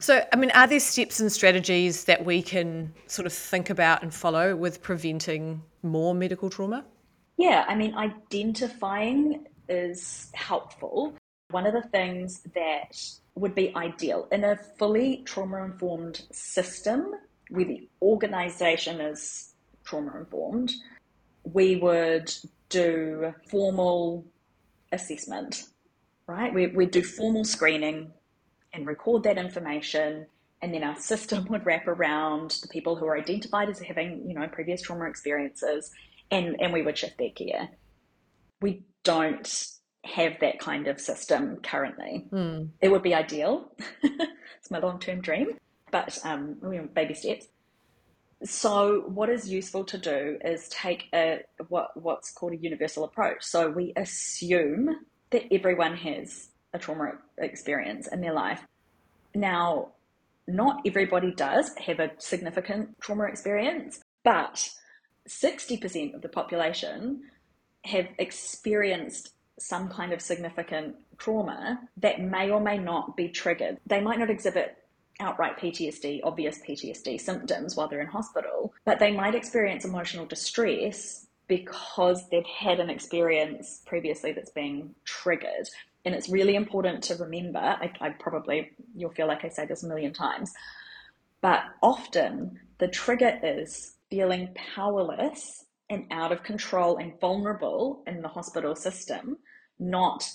So, 0.00 0.24
I 0.32 0.36
mean, 0.36 0.50
are 0.52 0.66
there 0.66 0.80
steps 0.80 1.20
and 1.20 1.30
strategies 1.30 2.04
that 2.04 2.24
we 2.24 2.42
can 2.42 2.92
sort 3.06 3.26
of 3.26 3.32
think 3.32 3.68
about 3.68 4.02
and 4.02 4.12
follow 4.12 4.56
with 4.56 4.82
preventing 4.82 5.62
more 5.82 6.14
medical 6.14 6.48
trauma? 6.48 6.84
Yeah, 7.36 7.64
I 7.68 7.74
mean, 7.74 7.94
identifying 7.94 9.46
is 9.68 10.30
helpful. 10.34 11.14
One 11.50 11.66
of 11.66 11.72
the 11.72 11.88
things 11.88 12.42
that 12.54 13.00
would 13.34 13.54
be 13.54 13.74
ideal 13.74 14.28
in 14.30 14.44
a 14.44 14.56
fully 14.78 15.22
trauma 15.24 15.64
informed 15.64 16.22
system 16.32 17.12
where 17.48 17.64
the 17.64 17.88
organization 18.02 19.00
is 19.00 19.54
trauma 19.84 20.16
informed, 20.18 20.72
we 21.44 21.76
would 21.76 22.32
do 22.68 23.34
formal 23.48 24.24
assessment, 24.92 25.64
right? 26.26 26.52
We, 26.52 26.68
we'd 26.68 26.92
do 26.92 27.02
formal 27.02 27.44
screening 27.44 28.12
and 28.72 28.86
record 28.86 29.24
that 29.24 29.38
information 29.38 30.26
and 30.62 30.74
then 30.74 30.84
our 30.84 30.98
system 30.98 31.44
would 31.48 31.66
wrap 31.66 31.86
around 31.86 32.58
the 32.62 32.68
people 32.68 32.96
who 32.96 33.06
are 33.06 33.16
identified 33.16 33.68
as 33.68 33.80
having 33.80 34.28
you 34.28 34.34
know 34.34 34.46
previous 34.48 34.82
trauma 34.82 35.06
experiences 35.06 35.90
and 36.30 36.60
and 36.60 36.72
we 36.72 36.82
would 36.82 36.96
shift 36.96 37.18
their 37.18 37.30
care 37.30 37.68
we 38.60 38.82
don't 39.02 39.66
have 40.04 40.34
that 40.40 40.58
kind 40.58 40.86
of 40.86 41.00
system 41.00 41.58
currently. 41.62 42.26
Mm. 42.32 42.70
it 42.80 42.88
would 42.88 43.02
be 43.02 43.14
ideal. 43.14 43.72
It's 44.60 44.70
my 44.70 44.78
long-term 44.78 45.22
dream. 45.22 45.58
But 45.90 46.18
um, 46.22 46.56
baby 46.94 47.14
steps. 47.14 47.46
So 48.44 49.04
what 49.06 49.28
is 49.28 49.50
useful 49.50 49.84
to 49.84 49.98
do 49.98 50.38
is 50.44 50.68
take 50.68 51.08
a 51.14 51.40
what 51.68 51.90
what's 51.94 52.30
called 52.30 52.52
a 52.52 52.56
universal 52.56 53.04
approach. 53.04 53.42
So 53.42 53.70
we 53.70 53.92
assume 53.96 54.96
that 55.30 55.52
everyone 55.52 55.96
has 55.96 56.48
a 56.72 56.78
trauma 56.78 57.12
experience 57.38 58.06
in 58.06 58.20
their 58.20 58.32
life. 58.32 58.62
Now 59.34 59.92
not 60.46 60.82
everybody 60.86 61.32
does 61.32 61.70
have 61.86 62.00
a 62.00 62.10
significant 62.18 63.00
trauma 63.00 63.24
experience, 63.24 64.00
but 64.24 64.70
60% 65.28 66.14
of 66.14 66.22
the 66.22 66.28
population 66.28 67.22
have 67.84 68.06
experienced 68.18 69.32
some 69.60 69.88
kind 69.88 70.12
of 70.12 70.20
significant 70.20 70.96
trauma 71.18 71.80
that 71.98 72.20
may 72.20 72.50
or 72.50 72.60
may 72.60 72.78
not 72.78 73.16
be 73.16 73.28
triggered. 73.28 73.78
They 73.86 74.00
might 74.00 74.18
not 74.18 74.30
exhibit 74.30 74.76
outright 75.20 75.58
PTSD, 75.58 76.20
obvious 76.24 76.58
PTSD 76.66 77.20
symptoms 77.20 77.76
while 77.76 77.88
they're 77.88 78.00
in 78.00 78.06
hospital, 78.06 78.72
but 78.84 78.98
they 78.98 79.12
might 79.12 79.34
experience 79.34 79.84
emotional 79.84 80.26
distress 80.26 81.26
because 81.46 82.28
they've 82.30 82.46
had 82.46 82.80
an 82.80 82.88
experience 82.88 83.82
previously 83.84 84.32
that's 84.32 84.50
being 84.50 84.94
triggered. 85.04 85.68
And 86.04 86.14
it's 86.14 86.28
really 86.28 86.54
important 86.54 87.02
to 87.04 87.16
remember, 87.16 87.58
I, 87.58 87.92
I 88.00 88.10
probably, 88.10 88.70
you'll 88.94 89.10
feel 89.10 89.26
like 89.26 89.44
I 89.44 89.48
say 89.48 89.66
this 89.66 89.82
a 89.82 89.88
million 89.88 90.12
times, 90.12 90.52
but 91.40 91.62
often 91.82 92.58
the 92.78 92.88
trigger 92.88 93.38
is 93.42 93.96
feeling 94.10 94.54
powerless 94.74 95.66
and 95.90 96.06
out 96.10 96.32
of 96.32 96.42
control 96.42 96.96
and 96.96 97.18
vulnerable 97.20 98.02
in 98.06 98.22
the 98.22 98.28
hospital 98.28 98.76
system, 98.76 99.36
not 99.80 100.30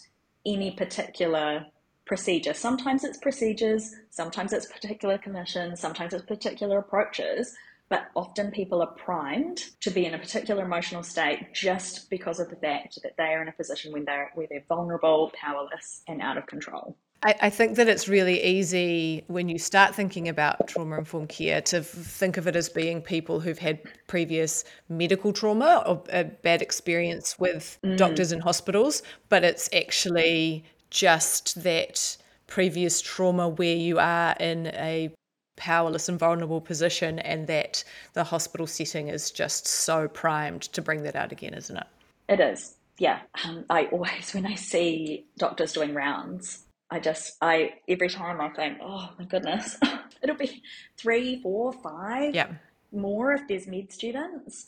any 0.46 0.72
particular 0.72 1.66
procedure. 2.06 2.54
Sometimes 2.54 3.04
it's 3.04 3.18
procedures, 3.18 3.94
sometimes 4.10 4.54
it's 4.54 4.68
particular 4.68 5.18
conditions, 5.18 5.80
sometimes 5.80 6.14
it's 6.14 6.26
particular 6.26 6.80
approaches, 6.80 7.56
but 7.90 8.08
often 8.16 8.52
people 8.52 8.82
are 8.82 8.94
primed 8.94 9.64
to 9.82 9.92
be 9.92 10.06
in 10.06 10.14
a 10.14 10.20
particular 10.20 10.66
emotional 10.66 11.04
state 11.04 11.54
just 11.54 12.10
because 12.10 12.40
of 12.40 12.50
the 12.50 12.56
fact 12.56 13.00
that 13.04 13.16
they 13.18 13.26
are 13.26 13.42
in 13.42 13.48
a 13.48 13.54
position 13.54 13.92
when 13.92 14.06
they're 14.06 14.32
where 14.36 14.48
they're 14.50 14.66
vulnerable, 14.68 15.32
powerless, 15.40 16.02
and 16.08 16.22
out 16.22 16.38
of 16.38 16.48
control. 16.48 16.98
I, 17.26 17.36
I 17.42 17.50
think 17.50 17.76
that 17.78 17.90
it's 17.90 18.08
really 18.08 18.42
easy 18.44 19.24
when 19.28 19.50
you 19.50 19.58
start 19.58 19.96
thinking 19.96 20.30
about 20.30 20.68
trauma 20.68 21.00
informed 21.00 21.30
care 21.30 21.60
to 21.62 21.82
think 21.82 22.38
of 22.38 22.46
it 22.46 22.56
as 22.56 22.70
being 22.70 23.02
people 23.02 23.40
who've 23.40 23.58
had 23.58 23.80
previous 24.06 24.64
medical 24.90 25.34
trauma 25.34 25.84
or 25.88 26.04
a 26.12 26.24
bad 26.24 26.62
experience 26.62 27.40
with 27.40 27.80
mm. 27.84 27.98
doctors 27.98 28.32
and 28.32 28.44
hospitals, 28.44 29.02
but 29.30 29.44
it's 29.44 29.68
actually 29.74 30.64
just 30.92 31.64
that 31.64 32.16
previous 32.46 33.02
trauma 33.02 33.50
where 33.50 33.76
you 33.76 33.98
are 33.98 34.36
in 34.40 34.68
a 34.68 35.12
powerless 35.56 36.08
and 36.08 36.20
vulnerable 36.20 36.62
position, 36.62 37.18
and 37.20 37.48
that 37.48 37.84
the 38.14 38.24
hospital 38.24 38.68
setting 38.68 39.08
is 39.08 39.32
just 39.32 39.66
so 39.66 40.08
primed 40.08 40.62
to 40.62 40.82
bring 40.82 41.02
that 41.04 41.16
out 41.16 41.32
again, 41.32 41.54
isn't 41.54 41.78
it? 41.78 41.88
It 42.28 42.40
is. 42.40 42.76
Yeah. 42.98 43.22
Um, 43.44 43.66
I 43.70 43.86
always, 43.86 44.32
when 44.34 44.46
I 44.46 44.56
see 44.56 45.26
doctors 45.38 45.74
doing 45.74 45.94
rounds, 45.94 46.65
I 46.90 47.00
just, 47.00 47.38
I, 47.42 47.76
every 47.88 48.10
time 48.10 48.40
I 48.40 48.50
think, 48.50 48.78
oh 48.82 49.10
my 49.18 49.26
goodness, 49.26 49.78
it'll 50.22 50.36
be 50.36 50.62
three, 50.98 51.42
four, 51.42 51.74
five 51.74 52.36
yeah. 52.36 52.48
more 52.92 53.34
if 53.34 53.48
there's 53.48 53.68
med 53.68 53.92
students. 53.92 54.68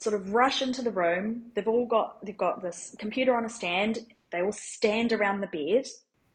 Sort 0.00 0.14
of 0.14 0.34
rush 0.34 0.62
into 0.62 0.82
the 0.82 0.90
room. 0.90 1.44
They've 1.54 1.68
all 1.68 1.86
got, 1.86 2.24
they've 2.24 2.36
got 2.36 2.62
this 2.62 2.94
computer 2.98 3.36
on 3.36 3.44
a 3.44 3.48
stand. 3.48 4.00
They 4.30 4.42
all 4.42 4.52
stand 4.52 5.12
around 5.12 5.40
the 5.40 5.46
bed 5.46 5.86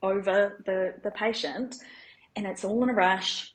over 0.02 0.62
the, 0.66 0.96
the 1.04 1.12
patient 1.12 1.76
and 2.38 2.46
it's 2.46 2.64
all 2.64 2.84
in 2.84 2.90
a 2.90 2.94
rush 2.94 3.54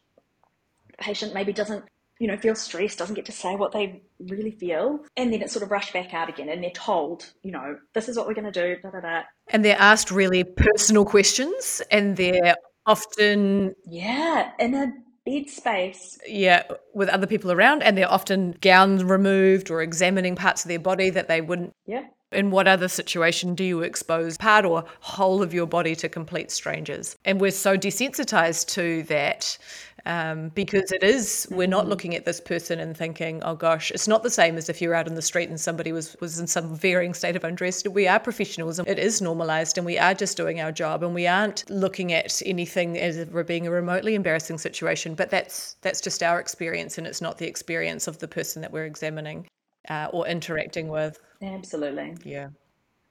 The 0.90 0.96
patient 0.99 1.32
maybe 1.32 1.52
doesn't 1.52 1.84
you 2.23 2.29
know 2.29 2.37
feel 2.37 2.55
stressed 2.55 2.99
doesn't 2.99 3.17
get 3.17 3.25
to 3.25 3.33
say 3.33 3.57
what 3.57 3.73
they 3.73 4.00
really 4.29 4.52
feel 4.52 5.00
and 5.17 5.33
then 5.33 5.43
it's 5.43 5.52
sort 5.52 5.64
of 5.64 5.73
rushed 5.73 5.93
back 5.93 6.14
out 6.14 6.29
again 6.29 6.49
and 6.49 6.62
they're 6.62 6.71
told 6.71 7.33
you 7.43 7.50
know 7.50 7.76
this 7.95 8.09
is 8.09 8.17
what 8.17 8.29
we're 8.29 8.33
going 8.33 8.50
to 8.50 8.52
do 8.52 8.81
da, 8.81 8.91
da, 8.91 9.00
da. 9.00 9.23
and 9.49 9.64
they're 9.64 9.81
asked 9.81 10.12
really 10.12 10.45
personal 10.45 11.05
questions 11.05 11.83
and 11.91 12.17
they're 12.17 12.55
often 12.87 13.75
yeah 13.87 14.52
in 14.61 14.73
a 14.73 14.93
bed 15.26 15.50
space 15.50 16.17
yeah 16.25 16.62
with 16.95 17.09
other 17.09 17.26
people 17.26 17.50
around 17.50 17.83
and 17.83 17.99
they're 17.99 18.11
often 18.11 18.55
gowns 18.61 19.02
removed 19.02 19.69
or 19.69 19.83
examining 19.83 20.37
parts 20.37 20.64
of 20.64 20.69
their 20.69 20.79
body 20.79 21.11
that 21.11 21.26
they 21.26 21.41
wouldn't 21.41 21.73
yeah 21.87 22.05
in 22.33 22.50
what 22.50 22.67
other 22.67 22.88
situation 22.88 23.55
do 23.55 23.64
you 23.64 23.83
expose 23.83 24.37
part 24.37 24.64
or 24.64 24.85
whole 25.00 25.43
of 25.43 25.52
your 25.52 25.67
body 25.67 25.95
to 25.97 26.09
complete 26.09 26.50
strangers? 26.50 27.17
And 27.25 27.41
we're 27.41 27.50
so 27.50 27.76
desensitized 27.76 28.69
to 28.69 29.02
that 29.05 29.59
um, 30.04 30.49
because 30.50 30.90
it 30.90 31.02
is, 31.02 31.47
we're 31.50 31.66
not 31.66 31.82
mm-hmm. 31.82 31.90
looking 31.90 32.14
at 32.16 32.25
this 32.25 32.40
person 32.40 32.80
and 32.80 32.97
thinking, 32.97 33.42
oh 33.44 33.54
gosh, 33.54 33.90
it's 33.90 34.09
not 34.09 34.23
the 34.23 34.30
same 34.30 34.56
as 34.56 34.68
if 34.68 34.80
you're 34.80 34.94
out 34.94 35.06
in 35.06 35.14
the 35.14 35.23
street 35.23 35.49
and 35.49 35.61
somebody 35.61 35.92
was, 35.92 36.16
was 36.21 36.38
in 36.38 36.47
some 36.47 36.75
varying 36.75 37.14
state 37.14 37.37
of 37.37 37.44
undress. 37.44 37.87
We 37.87 38.09
are 38.09 38.18
professionals 38.18 38.78
and 38.78 38.88
it 38.88 38.99
is 38.99 39.23
normalized 39.23 39.78
and 39.78 39.87
we 39.87 39.99
are 39.99 40.14
just 40.14 40.37
doing 40.37 40.61
our 40.61 40.73
job 40.73 41.02
and 41.02 41.14
we 41.14 41.26
aren't 41.26 41.68
looking 41.71 42.12
at 42.12 42.42
anything 42.44 42.99
as 42.99 43.25
being 43.47 43.66
a 43.66 43.71
remotely 43.71 44.14
embarrassing 44.14 44.59
situation. 44.59 45.14
But 45.14 45.30
that's, 45.30 45.76
that's 45.82 46.00
just 46.00 46.23
our 46.23 46.40
experience 46.40 46.99
and 46.99 47.06
it's 47.06 47.21
not 47.21 47.38
the 47.38 47.47
experience 47.47 48.09
of 48.09 48.18
the 48.18 48.28
person 48.28 48.62
that 48.62 48.73
we're 48.73 48.87
examining 48.87 49.47
uh, 49.88 50.09
or 50.12 50.26
interacting 50.26 50.88
with. 50.88 51.18
Absolutely. 51.42 52.16
Yeah. 52.25 52.49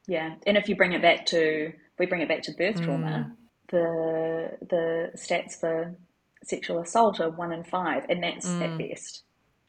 Yeah. 0.08 0.36
And 0.46 0.58
if 0.58 0.68
you 0.68 0.76
bring 0.76 0.94
it 0.94 1.02
back 1.02 1.26
to, 1.28 1.72
we 2.00 2.06
bring 2.06 2.22
it 2.22 2.28
back 2.28 2.42
to 2.44 2.52
birth 2.54 2.76
mm. 2.76 2.84
trauma, 2.84 3.32
the 3.70 4.58
the 4.70 5.12
stats 5.16 5.60
for 5.60 5.96
sexual 6.44 6.80
assault 6.80 7.20
are 7.20 7.30
one 7.30 7.52
in 7.52 7.64
five, 7.64 8.06
and 8.10 8.24
that's 8.24 8.48
mm. 8.48 8.62
at 8.62 8.78
best. 8.78 9.24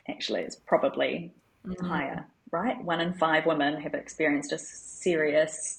Actually, 0.09 0.43
it's 0.43 0.57
probably 0.57 1.33
mm. 1.67 1.87
higher, 1.87 2.26
right? 2.50 2.83
One 2.83 3.00
in 3.00 3.14
five 3.14 3.47
women 3.47 3.81
have 3.81 3.95
experienced 3.95 4.52
a 4.52 4.59
serious 4.59 5.79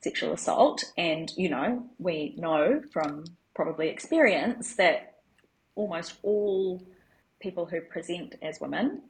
sexual 0.00 0.32
assault, 0.32 0.84
and 0.96 1.32
you 1.36 1.48
know, 1.48 1.86
we 1.98 2.34
know 2.36 2.82
from 2.92 3.24
probably 3.54 3.88
experience 3.88 4.76
that 4.76 5.16
almost 5.74 6.14
all 6.22 6.82
people 7.40 7.66
who 7.66 7.80
present 7.80 8.34
as 8.42 8.60
women 8.60 9.02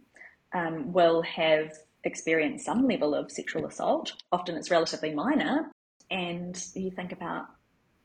um, 0.55 0.93
will 0.93 1.23
have 1.23 1.73
experienced 2.05 2.65
some 2.65 2.87
level 2.87 3.15
of 3.15 3.31
sexual 3.31 3.67
assault. 3.67 4.13
Often 4.33 4.57
it's 4.57 4.71
relatively 4.71 5.15
minor. 5.15 5.71
And 6.11 6.63
you 6.75 6.91
think 6.91 7.13
about 7.13 7.47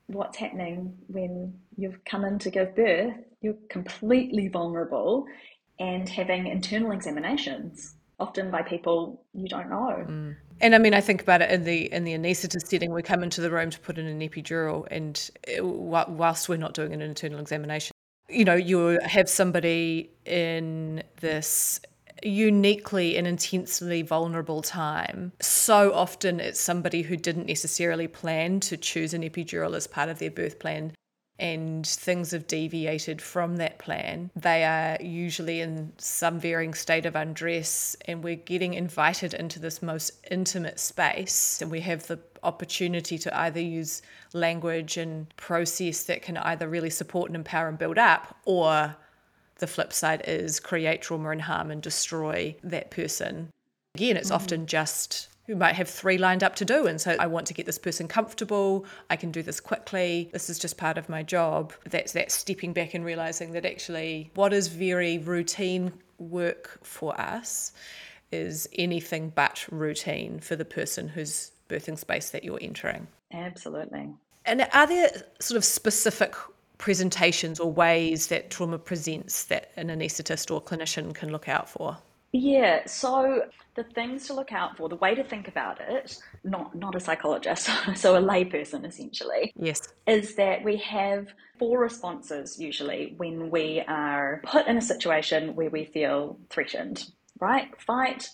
what's 0.08 0.38
happening 0.38 0.98
when 1.08 1.54
you've 1.78 2.04
come 2.06 2.26
in 2.26 2.40
to 2.40 2.50
give 2.50 2.76
birth, 2.76 3.16
you're 3.42 3.56
completely 3.70 4.48
vulnerable 4.48 5.26
and 5.80 6.08
having 6.08 6.48
internal 6.48 6.92
examinations 6.92 7.96
often 8.20 8.52
by 8.52 8.62
people 8.62 9.24
you 9.34 9.48
don't 9.48 9.70
know. 9.70 10.06
Mm. 10.08 10.36
And 10.62 10.76
I 10.76 10.78
mean, 10.78 10.94
I 10.94 11.02
think 11.02 11.22
about 11.22 11.42
it 11.42 11.52
in 11.52 11.64
the 11.64 11.92
in 11.92 12.04
the 12.04 12.14
anaesthetist 12.14 12.68
setting. 12.68 12.94
We 12.94 13.02
come 13.02 13.24
into 13.24 13.42
the 13.42 13.52
room 13.52 13.70
to 13.70 13.80
put 13.80 13.98
in 13.98 14.06
an 14.06 14.20
epidural, 14.20 14.88
and 14.90 15.30
it, 15.48 15.64
whilst 15.66 16.48
we're 16.48 16.58
not 16.58 16.74
doing 16.74 16.94
an 16.94 17.02
internal 17.02 17.40
examination, 17.40 17.92
you 18.30 18.46
know, 18.46 18.56
you 18.56 19.00
have 19.04 19.30
somebody 19.30 20.12
in 20.26 21.04
this 21.20 21.82
uniquely 22.26 23.18
and 23.18 23.28
intensely 23.28 24.02
vulnerable 24.02 24.62
time. 24.62 25.32
So 25.40 25.94
often 25.94 26.40
it's 26.40 26.60
somebody 26.60 27.04
who 27.04 27.18
didn't 27.18 27.48
necessarily 27.48 28.08
plan 28.08 28.60
to 28.62 28.78
choose 28.78 29.14
an 29.14 29.24
epidural 29.24 29.76
as 29.76 29.88
part 29.88 30.10
of 30.10 30.20
their 30.20 30.32
birth 30.32 30.60
plan 30.60 30.94
and 31.40 31.86
things 31.86 32.32
have 32.32 32.48
deviated 32.48 33.22
from 33.22 33.58
that 33.58 33.80
plan. 33.80 34.30
They 34.36 34.64
are 34.64 34.98
usually 35.02 35.62
in 35.62 35.92
some 35.98 36.40
varying 36.40 36.74
state 36.74 37.06
of 37.06 37.16
undress, 37.16 37.96
and 38.06 38.24
we're 38.24 38.36
getting 38.36 38.76
invited 38.76 39.34
into 39.34 39.60
this 39.60 39.82
most 39.82 40.12
intimate 40.30 40.80
space. 40.80 41.62
And 41.62 41.72
we 41.72 41.82
have 41.82 42.06
the 42.08 42.20
opportunity 42.44 43.18
to 43.18 43.38
either 43.38 43.60
use 43.60 44.02
language 44.34 44.98
and 44.98 45.36
process 45.36 46.04
that 46.04 46.22
can 46.22 46.38
either 46.38 46.68
really 46.68 46.90
support 46.90 47.30
and 47.30 47.36
empower 47.36 47.68
and 47.68 47.78
build 47.78 47.98
up, 47.98 48.38
or 48.46 48.96
the 49.64 49.68
flip 49.68 49.94
side 49.94 50.22
is 50.28 50.60
create 50.60 51.02
trauma 51.02 51.30
and 51.30 51.42
harm 51.42 51.72
and 51.72 51.82
destroy 51.82 52.54
that 52.66 52.92
person. 52.92 53.50
Again, 53.96 54.18
it's 54.18 54.28
mm-hmm. 54.28 54.36
often 54.36 54.66
just 54.66 55.30
who 55.48 55.56
might 55.56 55.76
have 55.76 55.88
three 55.88 56.18
lined 56.18 56.44
up 56.44 56.58
to 56.58 56.66
do. 56.66 56.86
And 56.86 57.00
so 57.00 57.16
I 57.18 57.28
want 57.28 57.48
to 57.48 57.54
get 57.54 57.66
this 57.66 57.78
person 57.78 58.10
comfortable. 58.10 58.86
I 59.10 59.16
can 59.16 59.32
do 59.32 59.42
this 59.42 59.62
quickly. 59.62 60.30
This 60.34 60.50
is 60.50 60.60
just 60.60 60.76
part 60.76 60.98
of 60.98 61.08
my 61.08 61.24
job. 61.24 61.72
That's 61.90 62.12
that 62.12 62.30
stepping 62.30 62.74
back 62.74 62.94
and 62.94 63.06
realizing 63.06 63.54
that 63.54 63.66
actually 63.66 64.32
what 64.36 64.52
is 64.52 64.68
very 64.68 65.20
routine 65.20 65.94
work 66.18 66.78
for 66.84 67.18
us 67.18 67.72
is 68.34 68.68
anything 68.74 69.32
but 69.34 69.66
routine 69.72 70.42
for 70.42 70.58
the 70.58 70.66
person 70.66 71.08
whose 71.08 71.52
birthing 71.70 71.98
space 71.98 72.32
that 72.32 72.44
you're 72.44 72.60
entering. 72.62 73.08
Absolutely. 73.32 74.10
And 74.44 74.68
are 74.74 74.88
there 74.88 75.10
sort 75.40 75.58
of 75.58 75.64
specific 75.64 76.36
presentations 76.84 77.62
or 77.62 77.72
ways 77.72 78.28
that 78.28 78.50
trauma 78.50 78.78
presents 78.78 79.46
that 79.46 79.72
an 79.78 79.88
anaesthetist 79.88 80.54
or 80.54 80.62
clinician 80.62 81.14
can 81.16 81.32
look 81.32 81.48
out 81.48 81.70
for? 81.70 81.98
Yeah, 82.34 82.86
so 82.88 83.44
the 83.76 83.86
things 83.86 84.28
to 84.28 84.34
look 84.34 84.52
out 84.52 84.76
for, 84.76 84.90
the 84.90 84.98
way 84.98 85.16
to 85.16 85.24
think 85.24 85.48
about 85.48 85.80
it, 85.80 86.18
not 86.44 86.76
not 86.76 86.94
a 86.94 87.00
psychologist, 87.00 87.70
so 87.96 88.18
a 88.18 88.22
layperson 88.22 88.86
essentially. 88.86 89.54
Yes. 89.56 89.94
Is 90.08 90.36
that 90.36 90.62
we 90.66 90.76
have 90.76 91.28
four 91.58 91.80
responses 91.80 92.60
usually 92.60 93.14
when 93.16 93.50
we 93.50 93.82
are 93.88 94.42
put 94.44 94.68
in 94.68 94.76
a 94.76 94.82
situation 94.82 95.56
where 95.56 95.70
we 95.70 95.86
feel 95.86 96.38
threatened, 96.50 97.06
right? 97.40 97.70
Fight, 97.80 98.28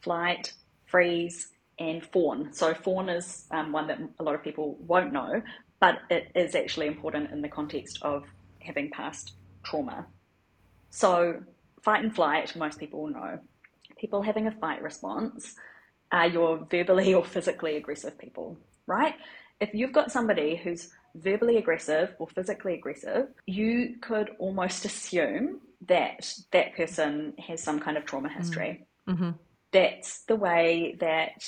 flight, 0.00 0.54
freeze, 0.86 1.48
and 1.78 2.02
fawn. 2.02 2.54
So 2.54 2.72
fawn 2.72 3.10
is 3.10 3.44
um, 3.50 3.72
one 3.72 3.88
that 3.88 3.98
a 4.18 4.22
lot 4.22 4.34
of 4.34 4.42
people 4.42 4.78
won't 4.86 5.12
know, 5.12 5.42
but 5.80 5.98
it 6.10 6.30
is 6.34 6.54
actually 6.54 6.86
important 6.86 7.30
in 7.30 7.42
the 7.42 7.48
context 7.48 7.98
of 8.02 8.24
having 8.60 8.90
past 8.90 9.32
trauma. 9.62 10.06
So 10.90 11.42
fight 11.82 12.04
and 12.04 12.14
flight, 12.14 12.54
most 12.56 12.78
people 12.78 13.08
know. 13.08 13.38
People 13.98 14.22
having 14.22 14.46
a 14.46 14.52
fight 14.52 14.82
response 14.82 15.54
are 16.12 16.26
your 16.26 16.66
verbally 16.70 17.14
or 17.14 17.24
physically 17.24 17.76
aggressive 17.76 18.18
people, 18.18 18.58
right? 18.86 19.14
If 19.60 19.70
you've 19.74 19.92
got 19.92 20.10
somebody 20.10 20.56
who's 20.56 20.90
verbally 21.14 21.56
aggressive 21.56 22.14
or 22.18 22.28
physically 22.28 22.74
aggressive, 22.74 23.28
you 23.46 23.96
could 24.00 24.30
almost 24.38 24.84
assume 24.84 25.60
that 25.86 26.34
that 26.52 26.76
person 26.76 27.34
has 27.38 27.62
some 27.62 27.80
kind 27.80 27.96
of 27.96 28.04
trauma 28.04 28.28
history. 28.28 28.86
Mm-hmm. 29.08 29.30
That's 29.72 30.22
the 30.24 30.36
way 30.36 30.96
that 31.00 31.44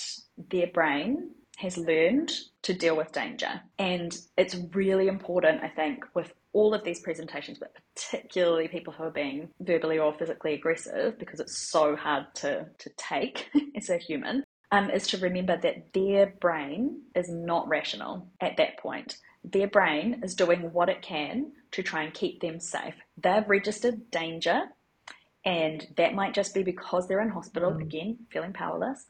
their 0.50 0.68
brain 0.68 1.30
has 1.56 1.76
learned 1.76 2.32
to 2.62 2.72
deal 2.72 2.96
with 2.96 3.12
danger. 3.12 3.60
And 3.78 4.16
it's 4.36 4.56
really 4.72 5.08
important, 5.08 5.62
I 5.62 5.68
think, 5.68 6.04
with 6.14 6.32
all 6.52 6.74
of 6.74 6.84
these 6.84 7.00
presentations, 7.00 7.58
but 7.58 7.74
particularly 7.94 8.68
people 8.68 8.92
who 8.92 9.04
are 9.04 9.10
being 9.10 9.48
verbally 9.60 9.98
or 9.98 10.14
physically 10.14 10.54
aggressive, 10.54 11.18
because 11.18 11.40
it's 11.40 11.56
so 11.56 11.96
hard 11.96 12.26
to, 12.36 12.66
to 12.78 12.90
take 12.96 13.48
as 13.76 13.90
a 13.90 13.96
human, 13.96 14.44
um, 14.70 14.90
is 14.90 15.06
to 15.08 15.18
remember 15.18 15.58
that 15.60 15.92
their 15.92 16.34
brain 16.40 17.02
is 17.14 17.28
not 17.28 17.68
rational 17.68 18.28
at 18.40 18.56
that 18.56 18.78
point. 18.78 19.16
Their 19.44 19.66
brain 19.66 20.20
is 20.22 20.34
doing 20.34 20.72
what 20.72 20.88
it 20.88 21.02
can 21.02 21.52
to 21.72 21.82
try 21.82 22.02
and 22.02 22.14
keep 22.14 22.40
them 22.40 22.60
safe. 22.60 22.94
They've 23.16 23.48
registered 23.48 24.10
danger, 24.10 24.62
and 25.44 25.86
that 25.96 26.14
might 26.14 26.34
just 26.34 26.54
be 26.54 26.62
because 26.62 27.08
they're 27.08 27.20
in 27.20 27.28
hospital, 27.30 27.72
mm. 27.72 27.82
again, 27.82 28.18
feeling 28.30 28.52
powerless. 28.52 29.04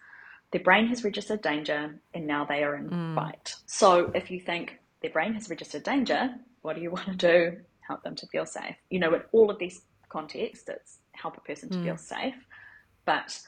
Their 0.53 0.63
brain 0.63 0.87
has 0.89 1.03
registered 1.03 1.43
danger, 1.43 1.99
and 2.15 2.27
now 2.27 2.45
they 2.45 2.63
are 2.63 2.77
in 2.77 2.91
mm. 2.91 3.15
fight. 3.15 3.55
So 3.67 4.11
if 4.15 4.31
you 4.31 4.39
think 4.39 4.79
their 5.01 5.11
brain 5.11 5.35
has 5.35 5.49
registered 5.49 5.83
danger, 5.83 6.35
what 6.61 6.77
do 6.77 6.83
you 6.83 6.91
want 6.97 7.07
to 7.07 7.17
do? 7.17 7.57
Help 7.81 8.03
them 8.03 8.15
to 8.17 8.27
feel 8.29 8.47
safe. 8.47 8.77
You 8.91 9.01
know, 9.01 9.15
in 9.15 9.23
all 9.33 9.51
of 9.51 9.59
these 9.59 9.83
contexts, 10.09 10.69
it's 10.69 10.99
help 11.13 11.37
a 11.37 11.41
person 11.41 11.71
to 11.71 11.79
mm. 11.79 11.85
feel 11.85 11.97
safe. 11.97 12.35
But 13.05 13.41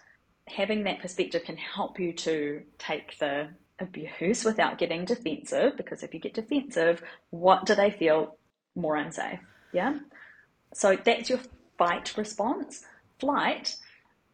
having 0.48 0.84
that 0.84 1.00
perspective 1.00 1.44
can 1.44 1.56
help 1.56 1.98
you 1.98 2.12
to 2.12 2.62
take 2.78 3.18
the 3.18 3.48
abuse 3.78 4.44
without 4.44 4.78
getting 4.78 5.04
defensive 5.04 5.76
because 5.76 6.02
if 6.02 6.14
you 6.14 6.20
get 6.20 6.34
defensive, 6.34 7.02
what 7.30 7.66
do 7.66 7.74
they 7.74 7.90
feel 7.90 8.36
more 8.74 8.96
unsafe? 8.96 9.40
Yeah. 9.72 9.98
So 10.72 10.96
that's 10.96 11.28
your 11.28 11.40
fight 11.78 12.16
response. 12.16 12.84
Flight 13.18 13.76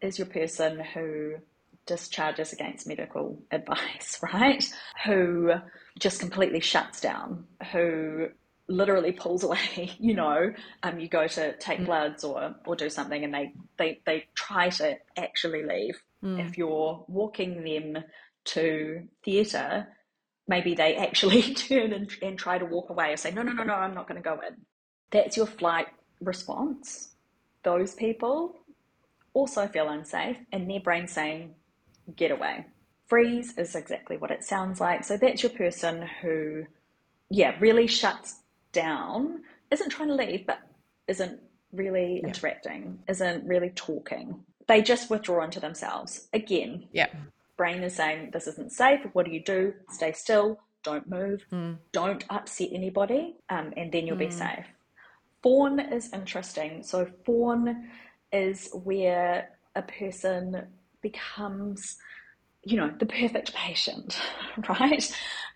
is 0.00 0.18
your 0.18 0.26
person 0.26 0.80
who 0.80 1.36
discharges 1.86 2.52
against 2.52 2.86
medical 2.86 3.42
advice, 3.50 4.20
right? 4.32 4.64
Who 5.04 5.52
just 5.98 6.20
completely 6.20 6.60
shuts 6.60 7.00
down, 7.00 7.44
who 7.72 8.28
literally 8.68 9.12
pulls 9.12 9.42
away, 9.42 9.92
you 9.98 10.14
know, 10.14 10.52
um, 10.82 11.00
you 11.00 11.08
go 11.08 11.26
to 11.26 11.56
take 11.58 11.80
mm. 11.80 11.86
bloods 11.86 12.24
or, 12.24 12.54
or 12.66 12.76
do 12.76 12.88
something 12.88 13.24
and 13.24 13.34
they, 13.34 13.52
they, 13.78 14.00
they 14.06 14.26
try 14.34 14.68
to 14.70 14.96
actually 15.16 15.64
leave. 15.64 16.00
Mm. 16.24 16.46
If 16.46 16.56
you're 16.56 17.04
walking 17.08 17.64
them 17.64 18.02
to 18.44 19.08
theatre, 19.24 19.88
maybe 20.48 20.74
they 20.74 20.96
actually 20.96 21.42
turn 21.54 21.92
and, 21.92 22.10
and 22.22 22.38
try 22.38 22.58
to 22.58 22.64
walk 22.64 22.90
away 22.90 23.12
or 23.12 23.16
say, 23.16 23.30
no, 23.30 23.42
no, 23.42 23.52
no, 23.52 23.64
no, 23.64 23.74
I'm 23.74 23.94
not 23.94 24.08
going 24.08 24.22
to 24.22 24.28
go 24.28 24.34
in. 24.46 24.56
That's 25.10 25.36
your 25.36 25.46
flight 25.46 25.88
response. 26.20 27.14
Those 27.62 27.94
people 27.94 28.56
also 29.34 29.66
feel 29.66 29.88
unsafe 29.88 30.36
and 30.52 30.70
their 30.70 30.80
brain 30.80 31.06
saying, 31.06 31.54
get 32.16 32.30
away. 32.30 32.66
Freeze 33.06 33.56
is 33.58 33.74
exactly 33.74 34.16
what 34.16 34.30
it 34.30 34.44
sounds 34.44 34.80
like. 34.80 35.04
So 35.04 35.16
that's 35.16 35.42
your 35.42 35.50
person 35.50 36.08
who, 36.22 36.66
yeah, 37.28 37.56
really 37.58 37.86
shuts 37.86 38.36
down, 38.72 39.40
isn't 39.70 39.90
trying 39.90 40.08
to 40.08 40.14
leave, 40.14 40.46
but 40.46 40.60
isn't 41.08 41.40
really 41.72 42.20
yeah. 42.20 42.28
interacting, 42.28 43.00
isn't 43.08 43.46
really 43.46 43.70
talking. 43.70 44.44
They 44.68 44.82
just 44.82 45.10
withdraw 45.10 45.44
into 45.44 45.60
themselves. 45.60 46.28
Again, 46.32 46.88
yeah. 46.92 47.08
brain 47.56 47.82
is 47.82 47.96
saying, 47.96 48.30
This 48.32 48.46
isn't 48.46 48.72
safe. 48.72 49.00
What 49.12 49.26
do 49.26 49.32
you 49.32 49.42
do? 49.42 49.74
Stay 49.90 50.12
still, 50.12 50.60
don't 50.82 51.08
move, 51.08 51.44
mm. 51.52 51.76
don't 51.92 52.24
upset 52.30 52.68
anybody, 52.72 53.36
um, 53.48 53.72
and 53.76 53.90
then 53.90 54.06
you'll 54.06 54.16
mm. 54.16 54.20
be 54.20 54.26
hmm. 54.26 54.38
safe. 54.38 54.66
Fawn 55.42 55.80
is 55.80 56.12
interesting. 56.12 56.82
So, 56.82 57.06
fawn 57.24 57.88
is 58.32 58.70
where 58.72 59.50
a 59.74 59.82
person 59.82 60.66
becomes 61.02 61.96
you 62.62 62.76
know, 62.76 62.92
the 62.98 63.06
perfect 63.06 63.54
patient, 63.54 64.20
right? 64.68 65.10